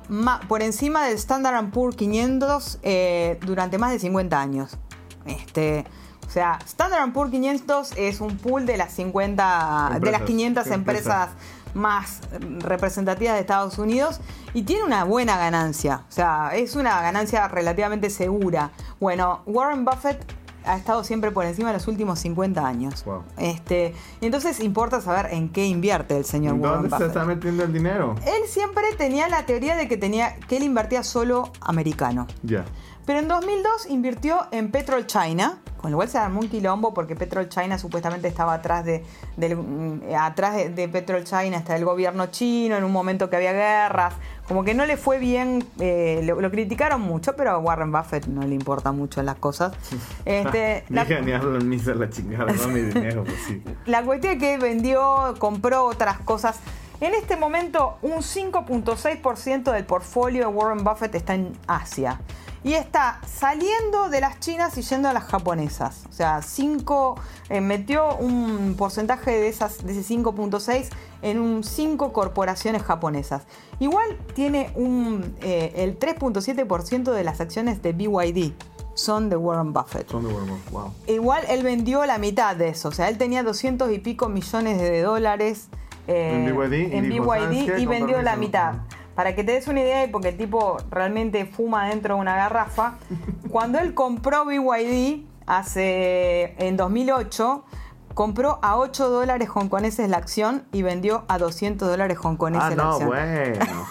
por 0.47 0.61
encima 0.61 1.05
del 1.05 1.15
Standard 1.15 1.69
Poor's 1.71 1.97
500 1.97 2.79
eh, 2.81 3.37
durante 3.41 3.77
más 3.77 3.91
de 3.91 3.99
50 3.99 4.39
años. 4.39 4.77
Este, 5.25 5.83
o 6.25 6.29
sea, 6.29 6.57
Standard 6.65 7.11
Poor's 7.11 7.31
500 7.31 7.97
es 7.97 8.21
un 8.21 8.37
pool 8.37 8.65
de 8.65 8.77
las 8.77 8.93
50, 8.93 9.97
de 9.99 10.11
las 10.11 10.21
Empresas, 10.21 10.27
500 10.27 10.63
sí, 10.63 10.73
empresas 10.73 11.29
más 11.73 12.21
representativas 12.59 13.33
de 13.33 13.41
Estados 13.41 13.77
Unidos 13.77 14.21
y 14.53 14.63
tiene 14.63 14.83
una 14.83 15.03
buena 15.03 15.37
ganancia. 15.37 16.03
O 16.07 16.11
sea, 16.11 16.51
es 16.55 16.77
una 16.77 17.01
ganancia 17.01 17.49
relativamente 17.49 18.09
segura. 18.09 18.71
Bueno, 18.99 19.41
Warren 19.45 19.83
Buffett 19.83 20.38
ha 20.65 20.75
estado 20.77 21.03
siempre 21.03 21.31
por 21.31 21.45
encima 21.45 21.69
de 21.69 21.73
los 21.75 21.87
últimos 21.87 22.19
50 22.19 22.65
años. 22.65 23.03
Wow. 23.05 23.23
Este, 23.37 23.93
entonces 24.21 24.59
importa 24.59 25.01
saber 25.01 25.33
en 25.33 25.49
qué 25.49 25.65
invierte 25.67 26.17
el 26.17 26.25
señor 26.25 26.55
Warren 26.55 26.81
¿Dónde 26.81 26.89
se 26.89 26.95
Buffett. 26.95 27.07
está 27.09 27.25
metiendo 27.25 27.63
el 27.63 27.73
dinero? 27.73 28.15
Él 28.25 28.47
siempre 28.47 28.83
tenía 28.97 29.27
la 29.29 29.45
teoría 29.45 29.75
de 29.75 29.87
que 29.87 29.97
tenía 29.97 30.35
que 30.47 30.57
él 30.57 30.63
invertía 30.63 31.03
solo 31.03 31.51
americano. 31.61 32.27
Ya. 32.43 32.65
Pero 33.09 33.21
en 33.21 33.27
2002 33.27 33.87
invirtió 33.89 34.45
en 34.51 34.69
Petrol 34.69 35.07
China, 35.07 35.57
con 35.77 35.89
lo 35.89 35.97
cual 35.97 36.09
se 36.09 36.19
armó 36.19 36.41
un 36.41 36.47
quilombo 36.47 36.93
porque 36.93 37.15
Petrol 37.15 37.49
China 37.49 37.79
supuestamente 37.79 38.27
estaba 38.27 38.53
atrás 38.53 38.85
de, 38.85 39.03
del- 39.35 39.55
mm, 39.57 40.01
atrás 40.15 40.55
de, 40.55 40.69
de 40.69 40.87
Petrol 40.87 41.23
China 41.23 41.57
hasta 41.57 41.75
el 41.75 41.85
gobierno 41.85 42.27
chino 42.27 42.75
en 42.77 42.83
un 42.83 42.91
momento 42.91 43.27
que 43.27 43.37
había 43.37 43.51
guerras. 43.51 44.13
Como 44.47 44.63
que 44.63 44.75
no 44.75 44.85
le 44.85 44.95
fue 44.95 45.17
bien, 45.17 45.65
eh, 45.79 46.21
lo, 46.23 46.39
lo 46.39 46.51
criticaron 46.51 47.01
mucho, 47.01 47.35
pero 47.35 47.49
a 47.49 47.57
Warren 47.57 47.91
Buffett 47.91 48.27
no 48.27 48.43
le 48.43 48.53
importa 48.53 48.91
mucho 48.91 49.23
las 49.23 49.37
cosas. 49.37 49.73
Este, 50.25 50.83
la- 50.89 51.05
la 51.95 52.09
chingada, 52.11 52.45
no 52.53 52.67
mi 52.67 52.81
dinero, 52.81 53.23
pues 53.23 53.37
sí. 53.47 53.63
la 53.87 54.03
cuestión 54.03 54.33
es 54.35 54.39
que 54.39 54.59
vendió, 54.59 55.33
compró 55.39 55.85
otras 55.85 56.19
cosas. 56.19 56.59
En 57.01 57.15
este 57.15 57.37
momento, 57.37 57.97
un 58.03 58.21
5.6% 58.21 59.71
del 59.71 59.85
portfolio 59.85 60.41
de 60.47 60.53
Warren 60.53 60.83
Buffett 60.83 61.15
está 61.15 61.33
en 61.33 61.53
Asia. 61.65 62.19
Y 62.63 62.73
está 62.73 63.21
saliendo 63.25 64.09
de 64.09 64.19
las 64.19 64.39
chinas 64.39 64.77
y 64.77 64.81
yendo 64.81 65.07
a 65.07 65.13
las 65.13 65.23
japonesas. 65.23 66.03
O 66.09 66.11
sea, 66.11 66.41
5, 66.41 67.15
eh, 67.49 67.61
metió 67.61 68.15
un 68.17 68.75
porcentaje 68.77 69.31
de, 69.31 69.47
esas, 69.47 69.85
de 69.85 69.97
ese 69.97 70.13
5.6 70.15 70.89
en 71.21 71.39
un 71.39 71.63
5 71.63 72.11
corporaciones 72.11 72.83
japonesas. 72.83 73.43
Igual 73.79 74.17
tiene 74.33 74.71
un, 74.75 75.35
eh, 75.41 75.71
el 75.77 75.97
3.7% 75.99 77.11
de 77.13 77.23
las 77.23 77.39
acciones 77.39 77.81
de 77.81 77.93
BYD 77.93 78.53
son 78.93 79.29
de 79.29 79.37
Warren 79.37 79.71
Buffett. 79.71 80.09
Son 80.09 80.27
de 80.27 80.33
huevo, 80.33 80.57
wow. 80.71 80.93
Igual 81.07 81.43
él 81.47 81.63
vendió 81.63 82.05
la 82.05 82.17
mitad 82.17 82.57
de 82.57 82.67
eso, 82.69 82.89
o 82.89 82.91
sea, 82.91 83.07
él 83.07 83.17
tenía 83.17 83.43
200 83.43 83.89
y 83.93 83.99
pico 83.99 84.27
millones 84.27 84.77
de 84.81 85.01
dólares 85.01 85.69
eh, 86.07 86.45
En 86.47 86.57
BYD, 86.57 86.73
y 86.91 86.97
en 86.97 87.09
dijo, 87.09 87.23
BYD 87.31 87.39
"¿Sabes 87.39 87.71
qué? 87.71 87.79
y 87.79 87.85
Con 87.85 87.93
vendió 87.95 88.17
la 88.21 88.31
permiso". 88.31 88.39
mitad. 88.39 88.73
Para 89.19 89.35
que 89.35 89.43
te 89.43 89.51
des 89.51 89.67
una 89.67 89.81
idea, 89.81 90.05
y 90.05 90.07
porque 90.07 90.29
el 90.29 90.37
tipo 90.37 90.77
realmente 90.89 91.45
fuma 91.45 91.89
dentro 91.89 92.15
de 92.15 92.21
una 92.21 92.37
garrafa, 92.37 92.93
cuando 93.51 93.77
él 93.77 93.93
compró 93.93 94.45
BYD 94.45 95.25
hace 95.45 96.55
en 96.57 96.77
2008, 96.77 97.65
compró 98.13 98.59
a 98.61 98.77
8 98.77 99.09
dólares 99.09 99.49
hongkoneses 99.53 100.09
la 100.09 100.15
acción 100.15 100.63
y 100.71 100.83
vendió 100.83 101.25
a 101.27 101.37
200 101.37 101.85
dólares 101.85 102.17
hongkoneses 102.23 102.65
Ah, 102.65 102.69
la 102.69 102.75
no, 102.81 102.89
acción. 102.91 103.09
bueno. 103.09 103.85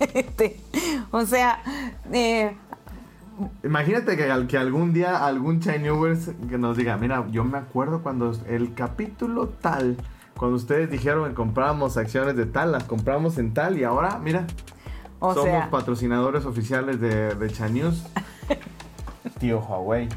Este, 0.14 0.58
o 1.10 1.26
sea, 1.26 1.62
eh, 2.10 2.56
Imagínate 3.62 4.16
que, 4.16 4.46
que 4.48 4.56
algún 4.56 4.94
día 4.94 5.26
algún 5.26 5.60
Chinese 5.60 6.34
que 6.48 6.56
nos 6.56 6.78
diga, 6.78 6.96
mira, 6.96 7.26
yo 7.30 7.44
me 7.44 7.58
acuerdo 7.58 8.02
cuando 8.02 8.32
el 8.48 8.72
capítulo 8.72 9.50
tal, 9.60 9.98
cuando 10.40 10.56
ustedes 10.56 10.90
dijeron 10.90 11.28
que 11.28 11.34
comprábamos 11.34 11.98
acciones 11.98 12.34
de 12.34 12.46
tal, 12.46 12.72
las 12.72 12.84
compramos 12.84 13.36
en 13.36 13.52
tal 13.52 13.76
y 13.78 13.84
ahora, 13.84 14.18
mira, 14.20 14.46
o 15.18 15.34
somos 15.34 15.50
sea, 15.50 15.70
patrocinadores 15.70 16.46
oficiales 16.46 16.98
de, 16.98 17.34
de 17.34 17.50
Chanews. 17.50 18.06
Tío 19.38 19.60
Huawei. 19.60 20.08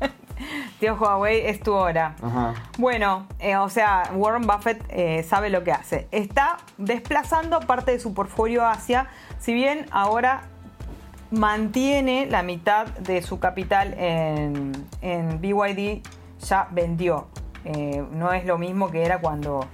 tío 0.80 0.96
Huawei, 0.96 1.46
es 1.46 1.60
tu 1.60 1.74
hora. 1.74 2.16
Ajá. 2.20 2.54
Bueno, 2.76 3.28
eh, 3.38 3.56
o 3.56 3.68
sea, 3.68 4.10
Warren 4.12 4.48
Buffett 4.48 4.84
eh, 4.88 5.22
sabe 5.22 5.48
lo 5.48 5.62
que 5.62 5.70
hace. 5.70 6.08
Está 6.10 6.56
desplazando 6.76 7.60
parte 7.60 7.92
de 7.92 8.00
su 8.00 8.14
portfolio 8.14 8.66
hacia, 8.66 9.06
si 9.38 9.54
bien 9.54 9.86
ahora 9.92 10.48
mantiene 11.30 12.26
la 12.26 12.42
mitad 12.42 12.86
de 12.86 13.22
su 13.22 13.38
capital 13.38 13.94
en, 13.96 14.72
en 15.02 15.40
BYD, 15.40 16.02
ya 16.40 16.66
vendió. 16.72 17.28
Eh, 17.64 18.04
no 18.12 18.32
es 18.32 18.44
lo 18.46 18.58
mismo 18.58 18.90
que 18.90 19.04
era 19.04 19.20
cuando, 19.20 19.66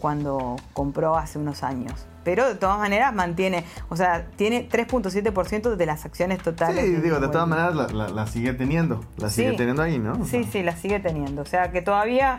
cuando 0.00 0.56
compró 0.72 1.16
hace 1.16 1.38
unos 1.38 1.62
años. 1.62 2.06
Pero 2.24 2.46
de 2.46 2.56
todas 2.56 2.78
maneras 2.78 3.14
mantiene, 3.14 3.64
o 3.88 3.96
sea, 3.96 4.26
tiene 4.36 4.68
3.7% 4.68 5.76
de 5.76 5.86
las 5.86 6.04
acciones 6.04 6.42
totales. 6.42 6.84
Sí, 6.84 6.96
digo, 6.96 7.20
de 7.20 7.28
todas 7.28 7.48
maneras 7.48 7.74
la, 7.74 7.86
la- 7.88 8.08
la 8.08 8.26
sigue 8.26 8.52
teniendo. 8.52 9.02
La 9.16 9.30
sigue 9.30 9.52
Sí. 9.52 9.56
teniendo 9.56 9.82
ahí, 9.82 9.98
¿no? 9.98 10.12
O 10.12 10.24
Sí, 10.26 10.42
sea, 10.42 10.52
sí, 10.52 10.62
la 10.62 10.76
sigue 10.76 11.00
teniendo. 11.00 11.40
O 11.40 11.46
sea 11.46 11.70
que 11.72 11.80
todavía, 11.80 12.36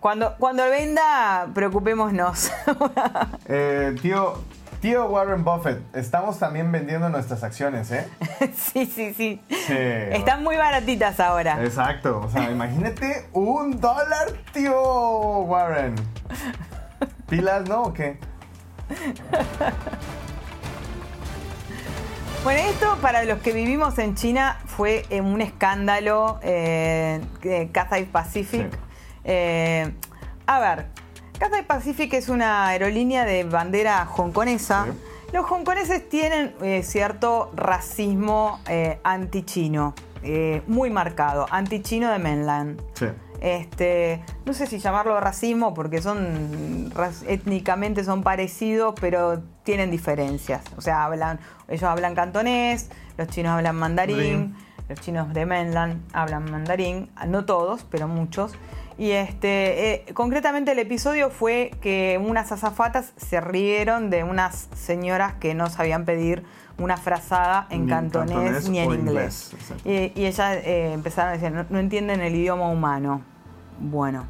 cuando, 0.00 0.36
cuando 0.38 0.64
venda, 0.70 1.48
preocupémonos. 1.52 2.50
Eh, 3.48 3.94
tío, 4.00 4.34
tío 4.86 5.06
Warren 5.06 5.42
Buffett, 5.42 5.82
estamos 5.96 6.38
también 6.38 6.70
vendiendo 6.70 7.08
nuestras 7.08 7.42
acciones, 7.42 7.90
¿eh? 7.90 8.06
sí, 8.54 8.86
sí, 8.86 9.12
sí. 9.14 9.42
Sí. 9.48 9.74
Están 9.76 10.44
muy 10.44 10.56
baratitas 10.56 11.18
ahora. 11.18 11.60
Exacto, 11.64 12.20
o 12.20 12.30
sea, 12.30 12.52
imagínate 12.52 13.26
un 13.32 13.80
dólar, 13.80 14.28
tío 14.52 15.40
Warren. 15.40 15.96
¿Pilas, 17.28 17.68
no? 17.68 17.82
¿O 17.82 17.92
qué? 17.92 18.20
Bueno, 22.44 22.60
esto 22.70 22.96
para 23.02 23.24
los 23.24 23.40
que 23.40 23.50
vivimos 23.50 23.98
en 23.98 24.14
China 24.14 24.60
fue 24.66 25.04
eh, 25.10 25.20
un 25.20 25.40
escándalo, 25.40 26.38
eh, 26.44 27.20
Cathay 27.72 28.04
Pacific. 28.04 28.70
Sí. 28.70 28.78
Eh, 29.24 29.92
a 30.46 30.60
ver, 30.60 30.86
Cathay 31.38 31.64
Pacific 31.66 32.14
es 32.14 32.28
una 32.28 32.66
aerolínea 32.68 33.24
de 33.24 33.44
bandera 33.44 34.08
hongkonesa. 34.16 34.86
Sí. 34.86 34.92
Los 35.32 35.50
hongkoneses 35.50 36.08
tienen 36.08 36.54
eh, 36.62 36.82
cierto 36.82 37.50
racismo 37.54 38.60
eh, 38.68 39.00
anti-chino, 39.02 39.94
eh, 40.22 40.62
muy 40.66 40.88
marcado, 40.90 41.46
anti-chino 41.50 42.10
de 42.10 42.18
mainland. 42.18 42.80
Sí. 42.94 43.06
Este, 43.40 44.24
no 44.46 44.54
sé 44.54 44.66
si 44.66 44.78
llamarlo 44.78 45.20
racismo 45.20 45.74
porque 45.74 46.00
son 46.00 46.90
étnicamente 47.26 48.02
son 48.02 48.22
parecidos, 48.22 48.94
pero 48.98 49.42
tienen 49.62 49.90
diferencias. 49.90 50.62
O 50.78 50.80
sea, 50.80 51.04
hablan, 51.04 51.38
ellos 51.68 51.82
hablan 51.82 52.14
cantonés, 52.14 52.88
los 53.18 53.28
chinos 53.28 53.52
hablan 53.52 53.76
mandarín, 53.76 54.16
Mandarín. 54.16 54.56
los 54.88 55.00
chinos 55.00 55.34
de 55.34 55.44
mainland 55.44 56.00
hablan 56.14 56.50
mandarín, 56.50 57.10
no 57.26 57.44
todos, 57.44 57.84
pero 57.90 58.08
muchos. 58.08 58.52
Y 58.98 59.10
este, 59.10 59.92
eh, 59.92 60.04
concretamente 60.14 60.72
el 60.72 60.78
episodio 60.78 61.30
fue 61.30 61.70
que 61.82 62.18
unas 62.24 62.50
azafatas 62.50 63.12
se 63.16 63.40
rieron 63.42 64.08
de 64.08 64.24
unas 64.24 64.68
señoras 64.74 65.34
que 65.34 65.54
no 65.54 65.68
sabían 65.68 66.04
pedir 66.06 66.44
una 66.78 66.96
frazada 66.96 67.66
en 67.70 67.88
cantonés, 67.88 68.34
cantonés 68.34 68.68
ni 68.70 68.78
en 68.78 68.90
inglés. 68.92 69.54
Y, 69.84 70.12
y 70.18 70.26
ellas 70.26 70.58
eh, 70.64 70.92
empezaron 70.94 71.30
a 71.30 71.32
decir, 71.34 71.52
no, 71.52 71.66
no 71.68 71.78
entienden 71.78 72.20
el 72.20 72.34
idioma 72.34 72.68
humano. 72.70 73.20
Bueno. 73.78 74.24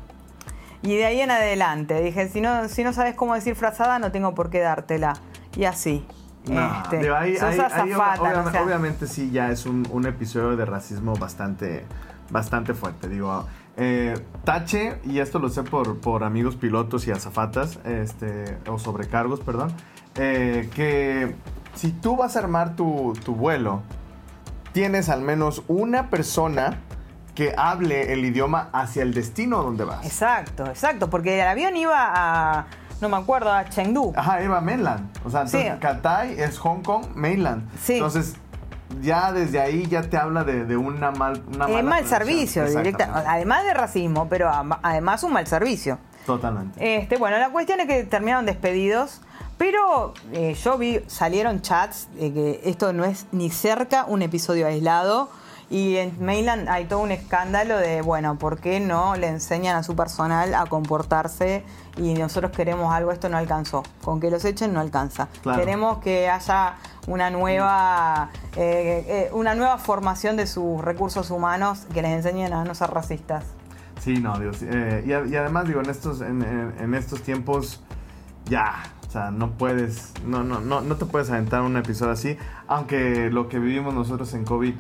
Y 0.83 0.97
de 0.97 1.05
ahí 1.07 1.21
en 1.21 1.31
adelante 1.31 2.01
dije, 2.03 2.29
si 2.29 2.41
no, 2.41 2.69
si 2.69 2.83
no 2.85 2.93
sabes 2.93 3.15
cómo 3.15 3.35
decir 3.35 3.55
frazada, 3.55 3.99
no 4.01 4.11
tengo 4.13 4.35
por 4.35 4.51
qué 4.51 4.61
dártela. 4.61 5.15
Y 5.57 5.65
así. 5.65 6.05
No, 6.49 6.83
Este, 6.83 6.99
digo, 6.99 7.15
ahí- 7.17 7.35
sos 7.37 7.43
ahí- 7.45 7.59
ahí 7.61 7.67
azafata, 7.93 8.21
obvia- 8.23 8.33
¿no? 8.43 8.49
O 8.49 8.51
sea, 8.53 8.63
obviamente 8.63 9.07
sí 9.07 9.31
ya 9.33 9.51
es 9.51 9.67
un, 9.67 9.87
un 9.91 10.07
episodio 10.07 10.57
de 10.57 10.65
racismo 10.65 11.15
bastante, 11.17 11.85
bastante 12.31 12.75
fuerte. 12.75 13.09
Digo, 13.09 13.47
eh, 13.77 14.15
Tache, 14.45 14.99
y 15.05 15.19
esto 15.19 15.39
lo 15.39 15.49
sé 15.49 15.63
por, 15.63 15.99
por 16.01 16.25
amigos 16.25 16.57
pilotos 16.57 17.07
y 17.07 17.11
azafatas, 17.11 17.79
este, 17.85 18.59
o 18.69 18.79
sobrecargos, 18.79 19.41
perdón, 19.41 19.73
eh, 20.17 20.71
que 20.75 21.35
si 21.75 21.91
tú 21.93 22.17
vas 22.17 22.37
a 22.37 22.39
armar 22.41 22.75
tu, 22.77 23.13
tu 23.25 23.35
vuelo, 23.35 23.83
tienes 24.73 25.09
al 25.09 25.21
menos 25.23 25.63
una 25.69 26.11
persona 26.11 26.79
que 27.35 27.55
hable 27.57 28.15
el 28.15 28.25
idioma 28.25 28.71
hacia 28.73 29.03
el 29.03 29.13
destino 29.13 29.63
donde 29.63 29.85
vas. 29.85 30.05
Exacto, 30.07 30.65
exacto, 30.67 31.11
porque 31.11 31.39
el 31.41 31.47
avión 31.47 31.77
iba 31.77 31.97
a, 31.99 32.67
no 33.03 33.11
me 33.11 33.17
acuerdo, 33.19 33.53
a 33.53 33.69
Chengdu. 33.69 34.15
Ajá, 34.17 34.43
iba 34.43 34.57
a 34.57 34.61
mainland. 34.63 35.11
O 35.23 35.29
sea, 35.31 35.43
entonces 35.43 35.73
Sí. 35.75 35.79
Cathay 35.81 36.41
es 36.41 36.57
Hong 36.59 36.81
Kong, 36.83 37.09
mainland. 37.15 37.69
Sí. 37.79 37.95
Entonces, 37.95 38.37
ya 39.01 39.33
desde 39.33 39.61
ahí 39.61 39.87
ya 39.87 40.03
te 40.03 40.17
habla 40.17 40.45
de, 40.45 40.65
de 40.65 40.77
una 40.77 41.11
mal 41.11 41.43
una 41.49 41.69
mala 41.69 41.83
mal 41.83 42.07
servicio, 42.07 42.65
directa, 42.67 43.25
además 43.27 43.65
de 43.65 43.75
racismo, 43.75 44.29
pero 44.29 44.51
además 44.83 45.23
un 45.23 45.33
mal 45.33 45.47
servicio. 45.47 45.99
Totalmente. 46.27 46.97
Este, 46.97 47.17
bueno, 47.17 47.39
la 47.39 47.51
cuestión 47.51 47.81
es 47.81 47.87
que 47.87 48.05
terminaron 48.05 48.47
despedidos, 48.47 49.21
pero 49.59 50.13
eh, 50.33 50.55
yo 50.55 50.77
vi, 50.77 51.01
salieron 51.07 51.63
chats 51.63 52.09
de 52.15 52.33
que 52.33 52.61
esto 52.65 52.93
no 52.93 53.05
es 53.05 53.27
ni 53.33 53.51
cerca 53.51 54.05
un 54.07 54.23
episodio 54.23 54.67
aislado. 54.67 55.31
Y 55.69 55.97
en 55.97 56.25
Mainland 56.25 56.69
hay 56.69 56.85
todo 56.85 57.01
un 57.01 57.11
escándalo 57.11 57.77
de, 57.77 58.01
bueno, 58.01 58.39
¿por 58.39 58.61
qué 58.61 58.79
no 58.79 59.17
le 59.17 59.27
enseñan 59.27 59.77
a 59.77 59.83
su 59.83 59.97
personal 59.97 60.55
a 60.55 60.67
comportarse 60.67 61.65
y 61.97 62.15
nosotros 62.15 62.53
queremos 62.53 62.95
algo, 62.95 63.11
esto 63.11 63.29
no 63.29 63.37
alcanzó? 63.37 63.83
Con 64.05 64.21
que 64.21 64.31
los 64.31 64.45
echen 64.45 64.73
no 64.73 64.79
alcanza. 64.79 65.27
Claro. 65.43 65.59
Queremos 65.59 65.99
que 65.99 66.29
haya 66.29 66.75
una 67.07 67.31
nueva, 67.31 68.31
eh, 68.57 69.05
eh, 69.09 69.31
una 69.33 69.55
nueva 69.55 69.79
formación 69.79 70.37
de 70.37 70.47
sus 70.47 70.81
recursos 70.81 71.31
humanos 71.31 71.87
que 71.93 72.03
les 72.03 72.13
enseñen 72.13 72.53
a 72.53 72.65
no 72.65 72.75
ser 72.75 72.91
racistas. 72.91 73.45
Sí, 74.01 74.21
no, 74.21 74.39
Dios. 74.39 74.59
eh, 74.63 75.05
y, 75.07 75.13
además, 75.13 75.67
digo, 75.67 75.81
en 75.81 75.91
estos, 75.91 76.21
en 76.21 76.95
estos 76.95 77.23
tiempos, 77.23 77.83
ya. 78.45 78.83
O 79.07 79.11
sea, 79.11 79.31
no 79.31 79.53
puedes, 79.53 80.13
no, 80.25 80.43
no, 80.43 80.61
no, 80.61 80.81
no 80.81 80.97
te 80.97 81.07
puedes 81.07 81.31
aventar 81.31 81.63
un 81.63 81.77
episodio 81.77 82.13
así. 82.13 82.37
Aunque 82.67 83.31
lo 83.31 83.49
que 83.49 83.59
vivimos 83.59 83.95
nosotros 83.95 84.35
en 84.35 84.45
COVID, 84.45 84.75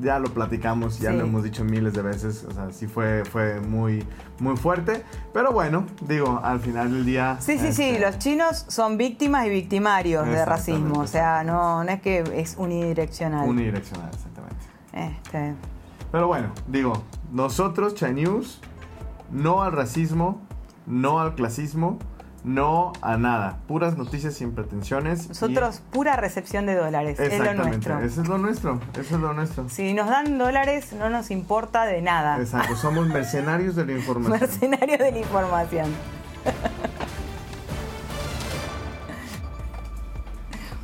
ya 0.00 0.18
lo 0.18 0.28
platicamos, 0.28 0.98
ya 0.98 1.10
Sí. 1.10 1.16
lo 1.18 1.24
hemos 1.24 1.42
dicho 1.42 1.64
miles 1.64 1.94
de 1.94 2.02
veces. 2.02 2.44
O 2.48 2.52
sea, 2.52 2.70
sí 2.70 2.86
fue, 2.86 3.24
fue 3.24 3.60
muy, 3.60 4.04
muy 4.38 4.56
fuerte. 4.56 5.02
Pero 5.32 5.52
bueno, 5.52 5.86
digo, 6.06 6.40
al 6.42 6.60
final 6.60 6.92
del 6.92 7.04
día. 7.04 7.36
Sí, 7.40 7.58
sí, 7.58 7.72
sí, 7.72 7.84
este, 7.90 8.00
los 8.00 8.18
chinos 8.18 8.64
son 8.68 8.96
víctimas 8.98 9.46
y 9.46 9.50
victimarios 9.50 10.26
de 10.26 10.44
racismo, 10.44 11.00
o 11.00 11.06
sea, 11.06 11.44
no, 11.44 11.82
no 11.84 11.90
es 11.90 12.00
que 12.00 12.24
es 12.34 12.56
unidireccional. 12.58 13.48
Unidireccional, 13.48 14.10
exactamente. 14.12 14.56
Este, 14.92 15.54
Pero 16.12 16.26
bueno, 16.28 16.52
digo, 16.68 17.02
nosotros, 17.32 17.94
Chinese, 17.94 18.58
no 19.30 19.62
al 19.62 19.72
racismo, 19.72 20.40
no 20.86 21.20
al 21.20 21.34
clasismo, 21.34 21.98
no 22.46 22.92
a 23.02 23.16
nada. 23.16 23.58
Puras 23.66 23.98
noticias 23.98 24.34
sin 24.34 24.52
pretensiones. 24.52 25.26
y- 25.26 25.28
nosotros, 25.30 25.82
pura 25.90 26.16
recepción 26.16 26.64
de 26.64 26.76
dólares, 26.76 27.18
es 27.20 27.38
lo 27.38 27.52
nuestro. 27.54 27.98
eso 28.00 28.22
es 28.22 28.28
lo 28.28 28.38
nuestro, 28.38 28.80
eso 28.94 29.16
es 29.16 29.20
lo 29.20 29.34
nuestro. 29.34 29.68
Si 29.68 29.92
nos 29.92 30.06
dan 30.08 30.38
dólares, 30.38 30.92
no 30.92 31.10
nos 31.10 31.30
importa 31.32 31.84
de 31.84 32.00
nada. 32.02 32.38
Exacto, 32.40 32.76
somos 32.76 33.08
mercenarios 33.08 33.74
de 33.74 33.84
la 33.86 33.92
información. 33.98 34.38
Mercenarios 34.40 34.98
de 35.00 35.10
la 35.12 35.18
información. 35.18 35.86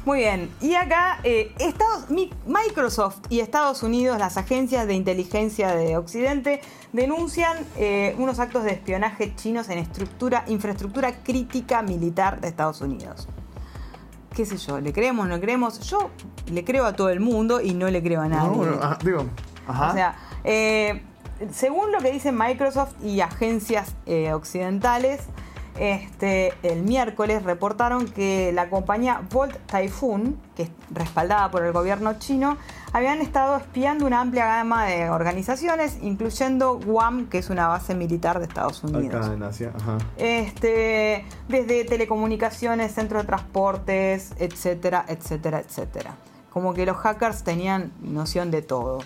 Muy 0.04 0.18
bien, 0.18 0.50
y 0.60 0.74
acá 0.74 1.20
eh, 1.22 1.54
Estados, 1.60 2.10
Mi- 2.10 2.32
Microsoft 2.44 3.20
y 3.28 3.38
Estados 3.38 3.84
Unidos, 3.84 4.18
las 4.18 4.36
agencias 4.36 4.88
de 4.88 4.94
inteligencia 4.94 5.76
de 5.76 5.96
Occidente, 5.96 6.60
denuncian 6.92 7.56
eh, 7.76 8.16
unos 8.18 8.40
actos 8.40 8.64
de 8.64 8.72
espionaje 8.72 9.32
chinos 9.36 9.68
en 9.68 9.78
estructura, 9.78 10.44
infraestructura 10.48 11.22
crítica 11.22 11.82
militar 11.82 12.40
de 12.40 12.48
Estados 12.48 12.80
Unidos. 12.80 13.28
¿Qué 14.34 14.44
sé 14.44 14.56
yo? 14.56 14.80
¿Le 14.80 14.92
creemos 14.92 15.28
no 15.28 15.36
le 15.36 15.40
creemos? 15.40 15.78
Yo 15.88 16.10
le 16.50 16.64
creo 16.64 16.84
a 16.84 16.94
todo 16.94 17.10
el 17.10 17.20
mundo 17.20 17.60
y 17.60 17.72
no 17.74 17.88
le 17.88 18.02
creo 18.02 18.22
a 18.22 18.28
nadie. 18.28 18.56
No, 18.56 18.82
ajá, 18.82 18.98
digo, 19.04 19.26
ajá. 19.68 19.90
O 19.90 19.92
sea, 19.92 20.16
eh, 20.42 21.02
según 21.52 21.92
lo 21.92 21.98
que 21.98 22.10
dicen 22.10 22.36
Microsoft 22.36 22.94
y 23.04 23.20
agencias 23.20 23.94
occidentales, 24.34 25.20
este, 25.78 26.52
el 26.62 26.82
miércoles 26.82 27.42
reportaron 27.42 28.06
que 28.06 28.52
la 28.52 28.68
compañía 28.68 29.22
Volt 29.30 29.56
Typhoon, 29.66 30.38
que 30.54 30.64
es 30.64 30.70
respaldada 30.90 31.50
por 31.50 31.64
el 31.64 31.72
gobierno 31.72 32.18
chino, 32.18 32.58
habían 32.92 33.20
estado 33.20 33.56
espiando 33.56 34.06
una 34.06 34.20
amplia 34.20 34.46
gama 34.46 34.86
de 34.86 35.08
organizaciones, 35.08 35.98
incluyendo 36.02 36.78
Guam, 36.78 37.26
que 37.28 37.38
es 37.38 37.48
una 37.48 37.68
base 37.68 37.94
militar 37.94 38.38
de 38.38 38.44
Estados 38.44 38.84
Unidos. 38.84 39.24
acá 39.24 39.34
en 39.34 39.42
Asia, 39.42 39.72
ajá. 39.74 39.98
Este, 40.18 41.24
desde 41.48 41.84
telecomunicaciones, 41.84 42.92
centro 42.92 43.18
de 43.18 43.24
transportes, 43.24 44.32
etcétera, 44.38 45.04
etcétera, 45.08 45.60
etcétera. 45.60 46.16
Como 46.50 46.74
que 46.74 46.84
los 46.84 46.98
hackers 46.98 47.44
tenían 47.44 47.92
noción 48.02 48.50
de 48.50 48.60
todo. 48.60 48.98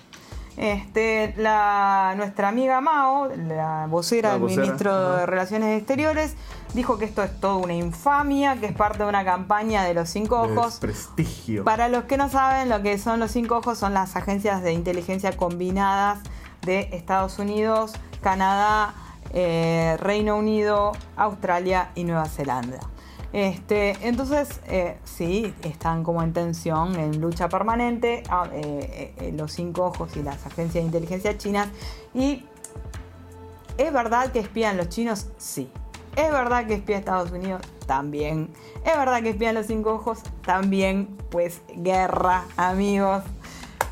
Este, 0.56 1.34
la, 1.36 2.14
nuestra 2.16 2.48
amiga 2.48 2.80
Mao, 2.80 3.28
la 3.36 3.86
vocera 3.88 4.28
La 4.28 4.34
del 4.34 4.42
vocera, 4.42 4.62
ministro 4.62 4.90
ajá. 4.90 5.16
de 5.18 5.26
Relaciones 5.26 5.78
Exteriores, 5.78 6.34
dijo 6.72 6.96
que 6.98 7.04
esto 7.04 7.22
es 7.22 7.38
todo 7.40 7.58
una 7.58 7.74
infamia, 7.74 8.56
que 8.56 8.66
es 8.66 8.72
parte 8.72 9.02
de 9.02 9.08
una 9.08 9.24
campaña 9.24 9.84
de 9.84 9.92
los 9.92 10.08
cinco 10.08 10.40
ojos. 10.40 10.78
prestigio. 10.80 11.64
Para 11.64 11.88
los 11.88 12.04
que 12.04 12.16
no 12.16 12.30
saben 12.30 12.68
lo 12.70 12.82
que 12.82 12.96
son 12.98 13.20
los 13.20 13.30
cinco 13.32 13.58
ojos, 13.58 13.78
son 13.78 13.92
las 13.92 14.16
agencias 14.16 14.62
de 14.62 14.72
inteligencia 14.72 15.36
combinadas 15.36 16.20
de 16.62 16.88
Estados 16.92 17.38
Unidos, 17.38 17.92
Canadá, 18.22 18.94
eh, 19.34 19.96
Reino 20.00 20.36
Unido, 20.36 20.92
Australia 21.16 21.90
y 21.94 22.04
Nueva 22.04 22.26
Zelanda. 22.26 22.80
Este, 23.38 23.94
entonces, 24.00 24.60
eh, 24.66 24.96
sí, 25.04 25.52
están 25.62 26.04
como 26.04 26.22
en 26.22 26.32
tensión, 26.32 26.98
en 26.98 27.20
lucha 27.20 27.50
permanente, 27.50 28.22
ah, 28.30 28.48
eh, 28.50 29.12
eh, 29.18 29.32
los 29.36 29.52
cinco 29.52 29.84
ojos 29.84 30.16
y 30.16 30.22
las 30.22 30.46
agencias 30.46 30.72
de 30.82 30.86
inteligencia 30.86 31.36
chinas. 31.36 31.68
Y 32.14 32.46
¿Es 33.76 33.92
verdad 33.92 34.32
que 34.32 34.38
espían 34.38 34.78
los 34.78 34.88
chinos? 34.88 35.26
Sí. 35.36 35.68
¿Es 36.16 36.32
verdad 36.32 36.66
que 36.66 36.72
espía 36.72 36.96
Estados 36.96 37.30
Unidos? 37.30 37.60
También. 37.86 38.48
¿Es 38.86 38.96
verdad 38.96 39.22
que 39.22 39.28
espían 39.28 39.54
los 39.54 39.66
cinco 39.66 39.92
ojos? 39.92 40.20
También. 40.46 41.14
Pues 41.30 41.60
guerra, 41.76 42.44
amigos. 42.56 43.22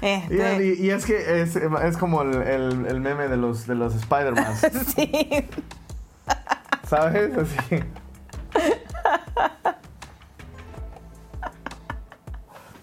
Y, 0.00 0.06
Este, 0.06 0.64
y- 0.80 0.86
y 0.86 0.90
es 0.90 1.04
que 1.04 1.42
es, 1.42 1.54
es 1.56 1.96
como 1.98 2.22
el, 2.22 2.34
el- 2.40 2.86
el 2.86 3.00
meme 3.02 3.28
de 3.28 3.36
los, 3.36 3.66
de 3.66 3.74
los 3.74 3.94
Spider-Man, 3.94 4.54
sí. 4.96 5.10
¿sabes? 6.88 7.36
Así. 7.36 7.84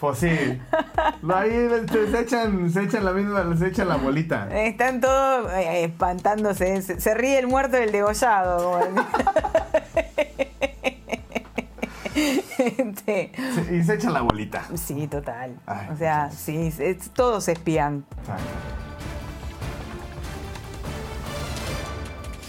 Pues 0.01 0.17
sí. 0.17 0.27
Ahí 1.33 1.69
se, 2.11 2.19
echan, 2.19 2.69
se 2.71 2.81
echan 2.83 3.05
la 3.05 3.11
misma, 3.13 3.55
se 3.55 3.67
echan 3.67 3.87
la 3.87 3.97
bolita. 3.97 4.49
Están 4.51 4.99
todos 4.99 5.51
eh, 5.53 5.83
espantándose. 5.85 6.81
Se, 6.81 6.99
se 6.99 7.13
ríe 7.13 7.37
el 7.37 7.45
muerto 7.47 7.77
del 7.77 7.91
degollado. 7.91 8.79
Este, 12.13 13.31
y 13.71 13.83
se 13.83 13.93
echan 13.95 14.13
la 14.13 14.21
bolita. 14.21 14.63
sí, 14.75 15.07
total. 15.07 15.57
Ay, 15.65 15.87
o 15.91 15.97
sea, 15.97 16.29
sí, 16.29 16.71
es- 16.77 17.09
todos 17.11 17.47
espían. 17.47 18.05
Exacto. 18.19 18.43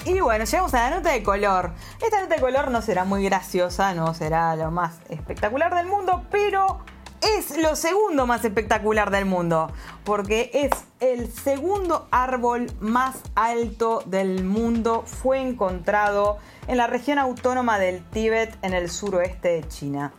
Y 0.04 0.20
bueno, 0.20 0.44
llegamos 0.44 0.74
a 0.74 0.90
la 0.90 0.96
nota 0.96 1.12
de 1.12 1.22
color. 1.22 1.72
Esta 2.04 2.20
nota 2.20 2.34
de 2.34 2.40
color 2.40 2.70
no 2.70 2.82
será 2.82 3.04
muy 3.04 3.24
graciosa, 3.24 3.94
no 3.94 4.12
será 4.14 4.56
lo 4.56 4.70
más 4.70 4.96
espectacular 5.08 5.74
del 5.74 5.86
mundo, 5.86 6.24
pero 6.30 6.80
es 7.22 7.56
lo 7.56 7.76
segundo 7.76 8.26
más 8.26 8.44
espectacular 8.44 9.10
del 9.10 9.24
mundo, 9.26 9.70
porque 10.04 10.50
es 10.52 10.70
el 11.00 11.30
segundo 11.32 12.08
árbol 12.10 12.66
más 12.80 13.16
alto 13.34 14.02
del 14.06 14.44
mundo. 14.44 15.04
Fue 15.06 15.40
encontrado 15.40 16.38
en 16.66 16.76
la 16.76 16.86
región 16.86 17.18
autónoma 17.18 17.78
del 17.78 18.04
Tíbet, 18.10 18.56
en 18.62 18.74
el 18.74 18.90
suroeste 18.90 19.48
de 19.48 19.68
China. 19.68 20.12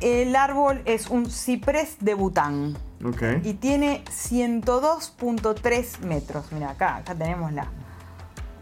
El 0.00 0.34
árbol 0.34 0.82
es 0.84 1.08
un 1.08 1.30
ciprés 1.30 1.96
de 2.00 2.14
Bután 2.14 2.76
y 3.44 3.54
tiene 3.54 4.04
102.3 4.06 6.00
metros. 6.00 6.50
Mira, 6.52 6.70
acá, 6.70 6.96
acá 6.96 7.14
tenemos 7.14 7.52
la... 7.52 7.70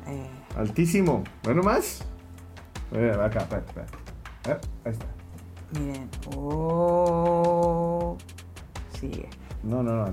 eh, 0.07 0.29
Altísimo. 0.57 1.25
Bueno, 1.43 1.63
más. 1.63 2.03
Eh, 2.93 3.13
acá, 3.23 3.41
espera, 3.41 3.63
espera. 3.67 3.87
Eh, 4.49 4.61
ahí 4.85 4.93
está. 4.93 5.07
Miren. 5.73 6.09
Oh, 6.37 8.17
sigue. 8.99 9.29
No, 9.63 9.83
no, 9.83 10.07
no, 10.07 10.13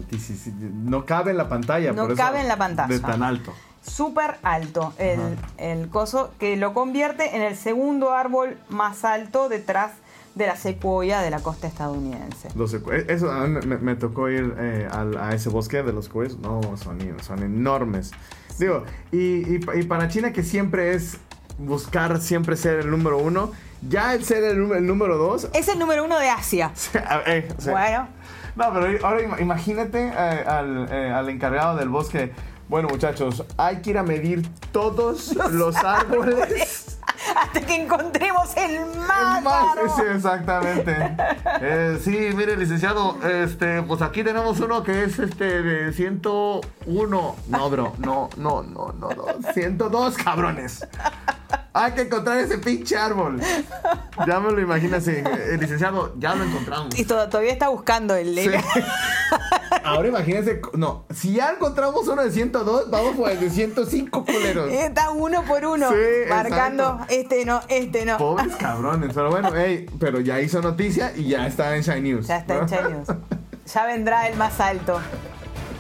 No 0.84 1.06
cabe 1.06 1.32
en 1.32 1.38
la 1.38 1.48
pantalla. 1.48 1.94
No 1.94 2.04
por 2.04 2.12
eso 2.12 2.22
cabe 2.22 2.42
en 2.42 2.48
la 2.48 2.58
pantalla. 2.58 2.94
De 2.94 3.00
tan 3.00 3.24
alto. 3.24 3.54
Súper 3.82 4.36
alto 4.44 4.94
el, 4.98 5.20
el 5.58 5.88
coso 5.88 6.32
que 6.40 6.58
lo 6.58 6.74
convierte 6.74 7.38
en 7.38 7.42
el 7.42 7.56
segundo 7.56 8.12
árbol 8.12 8.58
más 8.68 9.06
alto 9.06 9.48
detrás 9.48 9.92
de 10.38 10.46
la 10.46 10.56
secuoya 10.56 11.22
de 11.22 11.30
la 11.30 11.40
costa 11.40 11.68
estadounidense. 11.68 12.50
Los 12.56 12.74
eh, 12.74 12.82
eso 13.08 13.32
a 13.32 13.48
mí 13.48 13.60
me, 13.66 13.78
me 13.78 13.96
tocó 13.96 14.30
ir 14.30 14.54
eh, 14.58 14.88
a, 14.92 15.34
ese 15.34 15.50
bosque 15.50 15.82
de 15.84 15.94
los 15.94 16.10
cuellos. 16.10 16.38
No, 16.40 16.62
son, 16.78 17.00
son 17.22 17.44
enormes. 17.44 18.12
Digo, 18.60 18.84
y, 19.12 19.56
y 19.56 19.60
y 19.76 19.84
para 19.84 20.08
China 20.08 20.34
que 20.34 20.44
siempre 20.44 20.94
es 20.94 21.18
buscar 21.58 22.22
siempre 22.22 22.56
ser 22.56 22.80
el 22.80 22.92
número 22.92 23.18
uno, 23.18 23.52
ya 23.82 24.14
el 24.14 24.24
ser 24.24 24.44
el, 24.44 24.60
nú- 24.60 24.74
el 24.76 24.86
número 24.88 25.18
dos. 25.18 25.48
Es 25.54 25.68
el 25.68 25.80
número 25.80 26.04
uno 26.04 26.18
de 26.20 26.30
Asia. 26.30 26.72
eh, 27.26 27.48
o 27.58 27.62
sea, 27.62 27.74
Bueno, 27.74 28.08
No, 28.56 28.74
pero 28.74 29.06
ahora 29.08 29.22
ima- 29.22 29.40
imagínate 29.42 30.08
eh, 30.08 30.44
al, 30.48 30.88
eh, 30.92 31.12
al 31.12 31.30
encargado 31.30 31.76
del 31.78 31.90
bosque. 31.90 32.32
Bueno, 32.70 32.90
muchachos, 32.90 33.46
hay 33.56 33.78
que 33.78 33.92
ir 33.92 33.98
a 33.98 34.04
medir 34.04 34.46
todos 34.72 35.34
los 35.52 35.76
árboles. 35.78 37.00
hasta 37.36 37.62
que 37.62 37.76
encontremos 37.76 38.56
el 38.58 38.86
más, 39.08 39.44
Más, 39.44 39.78
árbol. 39.78 39.90
sí, 39.96 40.02
exactamente. 40.16 40.96
Eh, 41.62 42.00
sí, 42.04 42.30
mire, 42.36 42.56
licenciado, 42.58 43.18
este, 43.26 43.82
pues 43.84 44.02
aquí 44.02 44.24
tenemos 44.24 44.60
uno 44.60 44.84
que 44.84 45.04
es 45.06 45.18
este 45.20 45.62
de 45.62 45.94
101. 45.94 47.36
No, 47.48 47.70
bro, 47.70 47.94
no, 48.00 48.30
no, 48.38 48.64
no, 48.64 48.94
no, 48.94 49.10
no. 49.10 49.26
102, 49.54 50.18
cabrones. 50.18 50.86
Hay 51.80 51.92
que 51.94 52.02
encontrar 52.02 52.38
ese 52.40 52.58
pinche 52.58 52.98
árbol. 52.98 53.40
Ya 54.26 54.40
me 54.40 54.52
lo 54.52 54.60
imagino 54.62 54.98
así. 54.98 55.12
Eh, 55.12 55.58
licenciado, 55.60 56.14
ya 56.18 56.34
lo 56.36 56.44
encontramos. 56.44 56.98
Y 56.98 57.06
to- 57.06 57.30
todavía 57.30 57.52
está 57.54 57.68
buscando 57.70 58.16
el... 58.16 58.36
Sí. 58.36 58.50
Ahora 59.84 60.08
imagínense, 60.10 60.62
no, 60.74 61.06
si 61.14 61.34
ya 61.34 61.52
encontramos 61.52 62.08
uno 62.08 62.22
de 62.24 62.32
102, 62.32 62.90
vamos 62.90 63.16
por 63.16 63.30
el 63.30 63.40
de 63.40 63.50
105 63.50 64.26
culeros. 64.26 64.70
Está 64.72 65.12
uno 65.12 65.44
por 65.44 65.66
uno, 65.66 65.90
Sí, 65.90 65.96
marcando 66.30 66.84
exacto. 66.84 67.14
este 67.14 67.46
no, 67.46 67.62
este 67.70 68.06
no. 68.06 68.18
Pobres 68.18 68.56
cabrones, 68.58 69.12
pero 69.14 69.30
bueno, 69.30 69.50
hey, 69.56 69.86
pero 70.00 70.20
ya 70.20 70.42
hizo 70.42 70.62
noticia 70.62 71.14
y 71.16 71.30
ya 71.30 71.48
está 71.48 71.76
en 71.76 71.84
Shine 71.84 72.02
News. 72.02 72.28
Ya 72.28 72.38
está 72.38 72.56
en. 72.60 72.66
Chai 72.66 72.92
News. 72.92 73.08
Ya 73.74 73.86
vendrá 73.86 74.28
el 74.28 74.38
más 74.38 74.60
alto. 74.60 75.00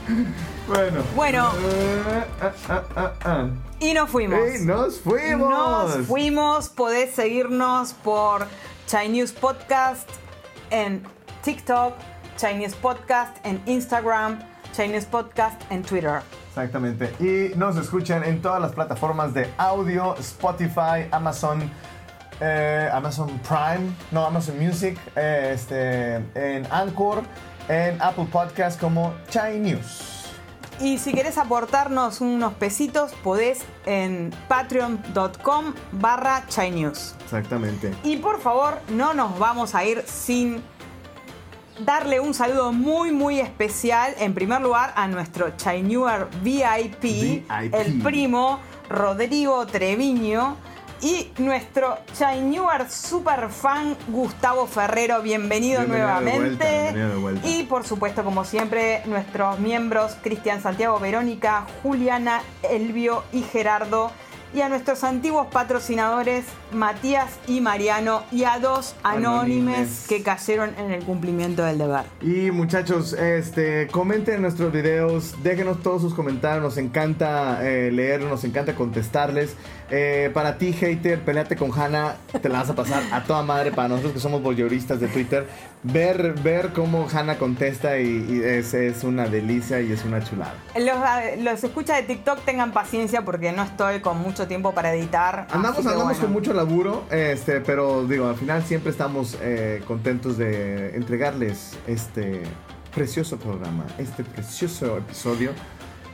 Bueno. 0.67 1.01
Bueno. 1.15 1.51
Eh, 1.63 2.23
ah, 2.41 2.84
ah, 2.95 3.13
ah. 3.23 3.47
Y 3.80 3.93
nos 3.93 4.10
fuimos. 4.10 4.38
¡Ey, 4.38 4.65
nos 4.65 4.99
fuimos! 4.99 5.49
Nos 5.49 6.08
fuimos. 6.08 6.67
Podés 6.67 7.15
seguirnos 7.15 7.93
por 7.93 8.45
Chinese 8.86 9.34
Podcast 9.34 10.10
en 10.69 11.03
TikTok, 11.41 11.93
Chinese 12.36 12.75
Podcast 12.75 13.38
en 13.45 13.62
Instagram, 13.65 14.39
Chinese 14.73 15.08
Podcast 15.08 15.62
en 15.71 15.84
Twitter. 15.84 16.19
Exactamente. 16.49 17.13
Y 17.19 17.58
nos 17.58 17.77
escuchan 17.77 18.25
en 18.25 18.41
todas 18.41 18.62
las 18.62 18.73
plataformas 18.73 19.34
de 19.34 19.49
audio, 19.58 20.15
Spotify, 20.17 21.08
Amazon, 21.12 21.71
eh, 22.41 22.89
Amazon 22.91 23.30
Prime, 23.47 23.93
no, 24.12 24.25
Amazon 24.25 24.60
Music, 24.60 24.99
eh, 25.15 25.51
este, 25.53 26.15
en 26.36 26.67
Anchor, 26.71 27.23
en 27.69 28.01
Apple 28.01 28.27
Podcast 28.30 28.77
como 28.77 29.13
Chai 29.30 29.60
News. 29.60 30.16
Y 30.80 31.00
si 31.00 31.13
querés 31.13 31.38
aportarnos 31.38 32.22
unos 32.22 32.54
pesitos, 32.54 33.13
podés 33.24 33.62
en 33.86 34.32
patreon.com 34.48 35.74
barra 35.94 36.44
News. 36.72 37.16
Exactamente. 37.24 37.94
Y 38.04 38.18
por 38.18 38.40
favor, 38.40 38.80
no 38.90 39.13
nos 39.13 39.40
vamos 39.40 39.74
a 39.74 39.84
ir 39.86 40.04
sin 40.06 40.62
darle 41.84 42.20
un 42.20 42.34
saludo 42.34 42.72
muy, 42.72 43.12
muy 43.12 43.40
especial, 43.40 44.13
en 44.20 44.34
primer 44.34 44.62
lugar, 44.62 44.94
a 44.96 45.08
nuestro 45.08 45.56
Chinewer 45.58 46.28
VIP, 46.42 47.02
VIP. 47.02 47.52
el 47.74 48.02
primo 48.02 48.60
Rodrigo 48.90 49.66
Treviño. 49.66 50.58
Y 51.01 51.31
nuestro 51.38 51.99
Chinewer 52.17 52.89
super 52.89 53.49
fan 53.49 53.95
Gustavo 54.07 54.65
Ferrero, 54.65 55.21
bienvenido, 55.21 55.81
Bienvenido 55.81 56.07
de 56.07 56.13
nuevamente. 56.21 56.39
vuelta, 56.39 56.65
bienvenido 56.65 57.10
de 57.10 57.15
vuelta. 57.17 57.47
Y 57.47 57.63
por 57.63 57.86
supuesto, 57.86 58.23
como 58.23 58.43
siempre, 58.45 59.03
nuestros 59.05 59.60
miembros 59.60 60.15
Cristian 60.23 60.62
Santiago 60.62 60.99
Verónica, 60.99 61.67
Juliana, 61.83 62.41
Elvio 62.63 63.23
y 63.31 63.43
Gerardo. 63.43 64.12
Y 64.53 64.62
a 64.62 64.69
nuestros 64.69 65.03
antiguos 65.03 65.47
patrocinadores 65.47 66.45
Matías 66.71 67.31
y 67.47 67.62
Mariano 67.62 68.23
y 68.31 68.43
a 68.43 68.60
dos 68.60 68.95
anónimes 69.03 69.27
Anónimes. 69.27 70.05
que 70.07 70.21
cayeron 70.23 70.71
en 70.77 70.91
el 70.91 71.03
cumplimiento 71.03 71.63
del 71.63 71.77
deber. 71.77 72.03
Y 72.21 72.51
muchachos, 72.51 73.13
este, 73.13 73.88
comenten 73.88 74.41
nuestros 74.41 74.71
videos, 74.71 75.36
déjenos 75.43 75.81
todos 75.81 76.01
sus 76.01 76.13
comentarios, 76.13 76.63
nos 76.63 76.77
encanta 76.77 77.60
eh, 77.67 77.91
leerlos, 77.91 78.29
nos 78.29 78.43
encanta 78.43 78.75
contestarles. 78.75 79.55
Eh, 79.89 80.31
para 80.33 80.57
ti, 80.57 80.73
hater, 80.73 81.21
peleate 81.21 81.55
con 81.55 81.71
Hanna, 81.71 82.15
te 82.41 82.49
la 82.49 82.60
vas 82.60 82.69
a 82.69 82.75
pasar 82.75 83.03
a 83.12 83.23
toda 83.23 83.43
madre. 83.43 83.71
Para 83.71 83.88
nosotros 83.89 84.13
que 84.13 84.19
somos 84.19 84.41
voyeuristas 84.41 84.99
de 84.99 85.07
Twitter, 85.07 85.47
ver, 85.84 86.34
ver 86.42 86.74
cómo 86.74 87.08
Hanna 87.12 87.38
contesta 87.38 88.00
y, 88.00 88.26
y 88.30 88.42
es, 88.44 88.74
es 88.74 89.04
una 89.04 89.28
delicia 89.28 89.82
y 89.82 89.92
es 89.92 90.04
una 90.06 90.24
chulada. 90.24 90.56
Los, 90.76 91.44
los 91.44 91.63
escuchas 91.63 91.98
de 91.98 92.04
TikTok 92.04 92.44
tengan 92.46 92.72
paciencia 92.72 93.24
porque 93.24 93.52
no 93.52 93.63
estoy 93.63 94.02
con 94.02 94.20
mucho 94.20 94.48
tiempo 94.48 94.74
para 94.74 94.94
editar. 94.94 95.48
Andamos, 95.52 95.80
andamos 95.80 96.04
bueno. 96.04 96.22
con 96.22 96.32
mucho 96.34 96.54
laburo, 96.54 97.04
este, 97.12 97.62
pero 97.62 98.06
digo, 98.06 98.28
al 98.28 98.36
final 98.36 98.63
siempre 98.63 98.92
estamos 98.92 99.38
eh, 99.42 99.82
contentos 99.88 100.38
de 100.38 100.96
entregarles 100.96 101.78
este 101.88 102.44
precioso 102.94 103.38
programa, 103.38 103.86
este 103.98 104.24
precioso 104.24 104.98
episodio. 104.98 105.52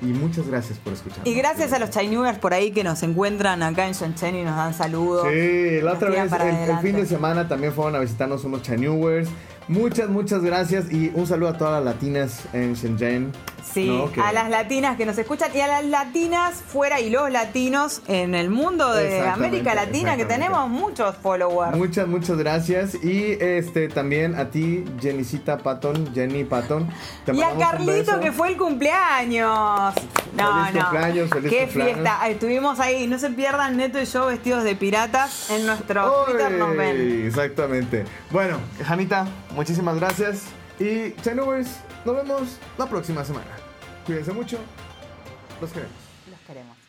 Y 0.01 0.07
muchas 0.07 0.45
gracias 0.47 0.77
por 0.79 0.91
escuchar. 0.91 1.25
Y 1.25 1.33
gracias 1.33 1.71
a 1.71 1.79
los 1.79 1.89
Chinewers 1.89 2.37
por 2.37 2.53
ahí 2.53 2.71
que 2.71 2.83
nos 2.83 3.03
encuentran 3.03 3.63
acá 3.63 3.87
en 3.87 3.93
Shenzhen 3.93 4.35
y 4.35 4.43
nos 4.43 4.57
dan 4.57 4.73
saludos. 4.73 5.27
Sí, 5.31 5.79
la 5.81 5.93
otra 5.93 6.09
vez, 6.09 6.31
el, 6.69 6.77
fin 6.79 6.97
de 6.97 7.05
semana 7.05 7.47
también 7.47 7.71
fueron 7.71 7.95
a 7.95 7.99
visitarnos 7.99 8.43
unos 8.43 8.63
Chanewers. 8.63 9.29
Muchas, 9.67 10.09
muchas 10.09 10.41
gracias 10.43 10.91
y 10.91 11.11
un 11.13 11.25
saludo 11.25 11.49
a 11.49 11.57
todas 11.57 11.83
las 11.83 11.95
latinas 11.95 12.41
en 12.53 12.73
Shenzhen. 12.73 13.31
Sí, 13.63 13.87
¿no? 13.87 14.11
Que- 14.11 14.19
a 14.19 14.33
las 14.33 14.49
latinas 14.49 14.97
que 14.97 15.05
nos 15.05 15.17
escuchan 15.17 15.49
y 15.55 15.61
a 15.61 15.67
las 15.67 15.85
latinas 15.85 16.55
fuera 16.55 16.99
y 16.99 17.09
los 17.09 17.31
latinos 17.31 18.01
en 18.09 18.35
el 18.35 18.49
mundo 18.49 18.93
de 18.93 19.21
América 19.21 19.73
Latina 19.73 20.17
que 20.17 20.25
tenemos 20.25 20.67
muchos 20.69 21.15
followers. 21.15 21.75
Muchas, 21.77 22.07
muchas 22.07 22.37
gracias. 22.37 22.95
Y 23.01 23.37
este 23.39 23.87
también 23.87 24.35
a 24.35 24.49
ti, 24.49 24.83
Jennycita 24.99 25.57
Patton, 25.59 26.13
Jenny 26.13 26.43
Patton. 26.43 26.87
Te 27.25 27.33
Y 27.33 27.41
a 27.41 27.55
Carlito 27.57 28.19
que 28.19 28.33
fue 28.33 28.49
el 28.49 28.57
cumpleaños. 28.57 29.93
No, 30.35 30.65
Feliz 30.65 30.73
no. 30.75 30.81
cumpleaños, 30.89 31.29
feliz 31.29 31.49
Qué 31.51 31.59
cumpleaños. 31.65 31.93
fiesta. 31.95 32.27
Estuvimos 32.29 32.79
ahí. 32.81 33.07
No 33.07 33.17
se 33.17 33.29
pierdan 33.29 33.77
Neto 33.77 33.99
y 34.01 34.05
yo 34.05 34.25
vestidos 34.25 34.63
de 34.65 34.75
piratas 34.75 35.49
en 35.51 35.65
nuestro 35.65 36.25
Twitter 36.25 36.51
nos 36.51 36.71
¡Uy! 36.71 36.77
ven. 36.77 37.25
Exactamente. 37.27 38.03
Bueno, 38.29 38.57
Janita, 38.85 39.25
muchísimas 39.53 39.95
gracias. 39.97 40.43
Y 40.79 41.13
Chanowers, 41.21 41.69
nos 42.05 42.15
vemos 42.15 42.57
la 42.77 42.87
próxima 42.87 43.23
semana. 43.23 43.51
Cuídense 44.05 44.33
mucho. 44.33 44.57
Los 45.61 45.71
queremos. 45.71 45.95
Los 46.29 46.39
queremos. 46.41 46.82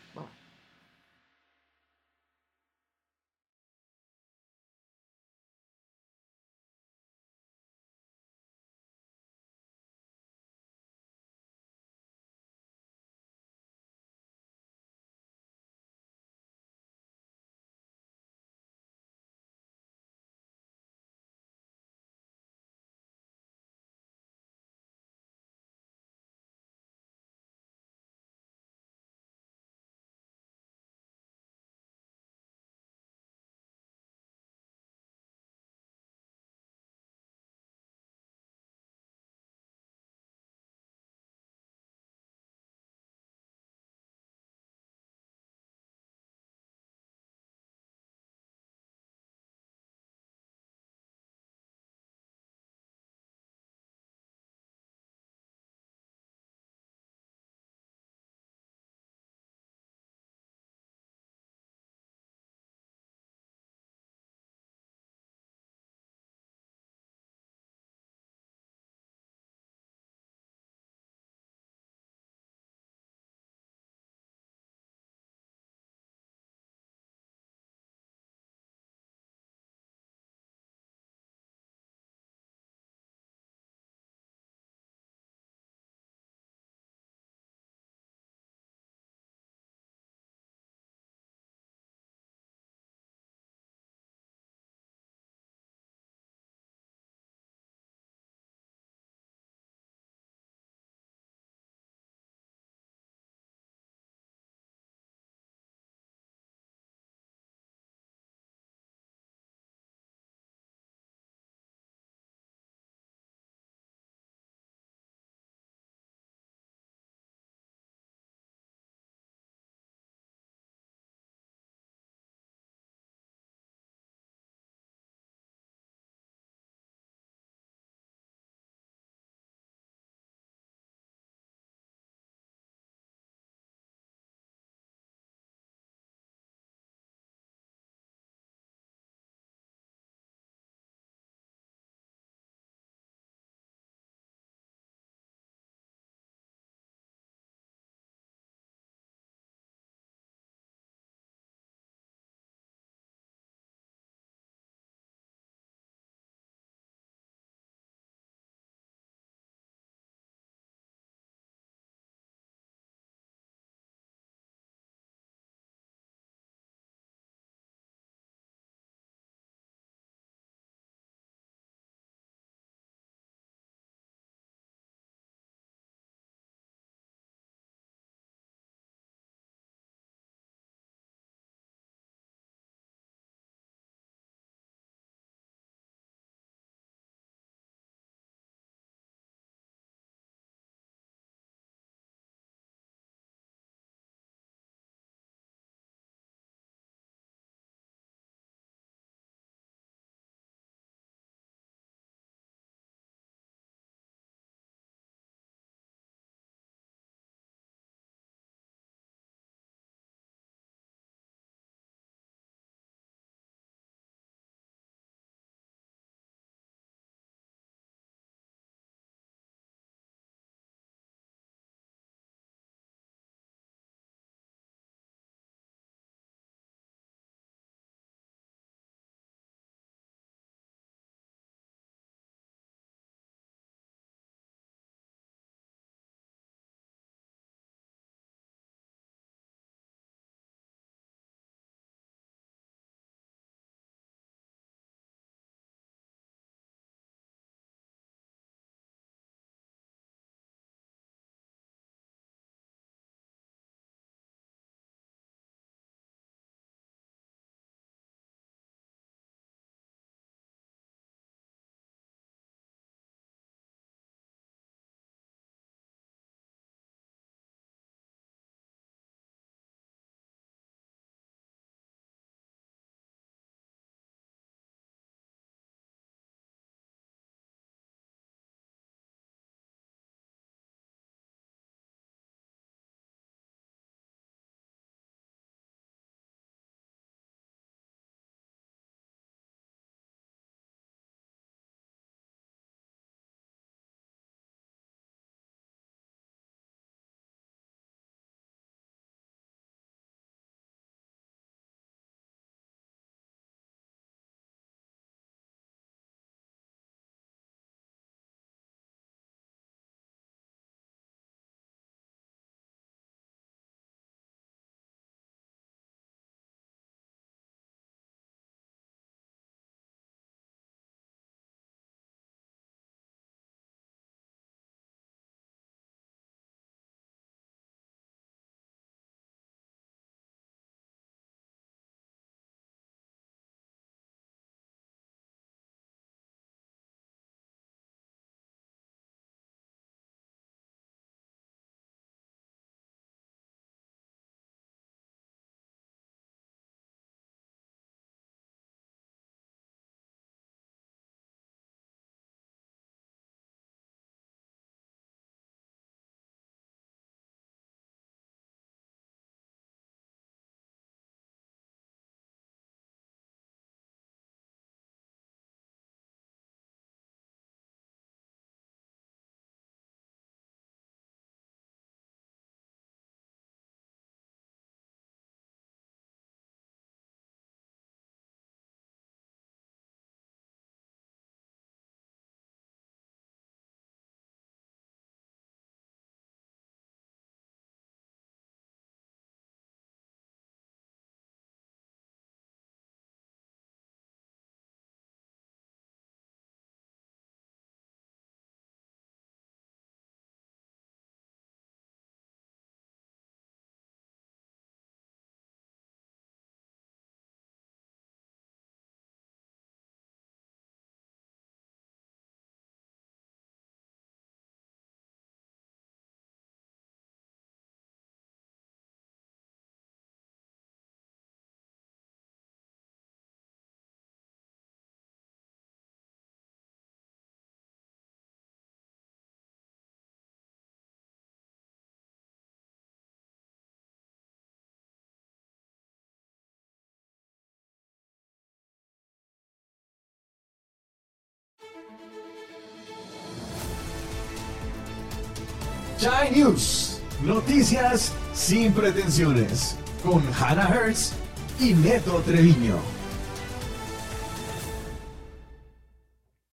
Chai 445.99 446.31
News. 446.33 447.01
Noticias 447.23 448.13
sin 448.35 448.73
pretensiones. 448.73 449.77
Con 450.03 450.23
Hannah 450.39 450.69
Hertz 450.69 451.13
y 451.59 451.73
Neto 451.73 452.21
Treviño. 452.27 452.77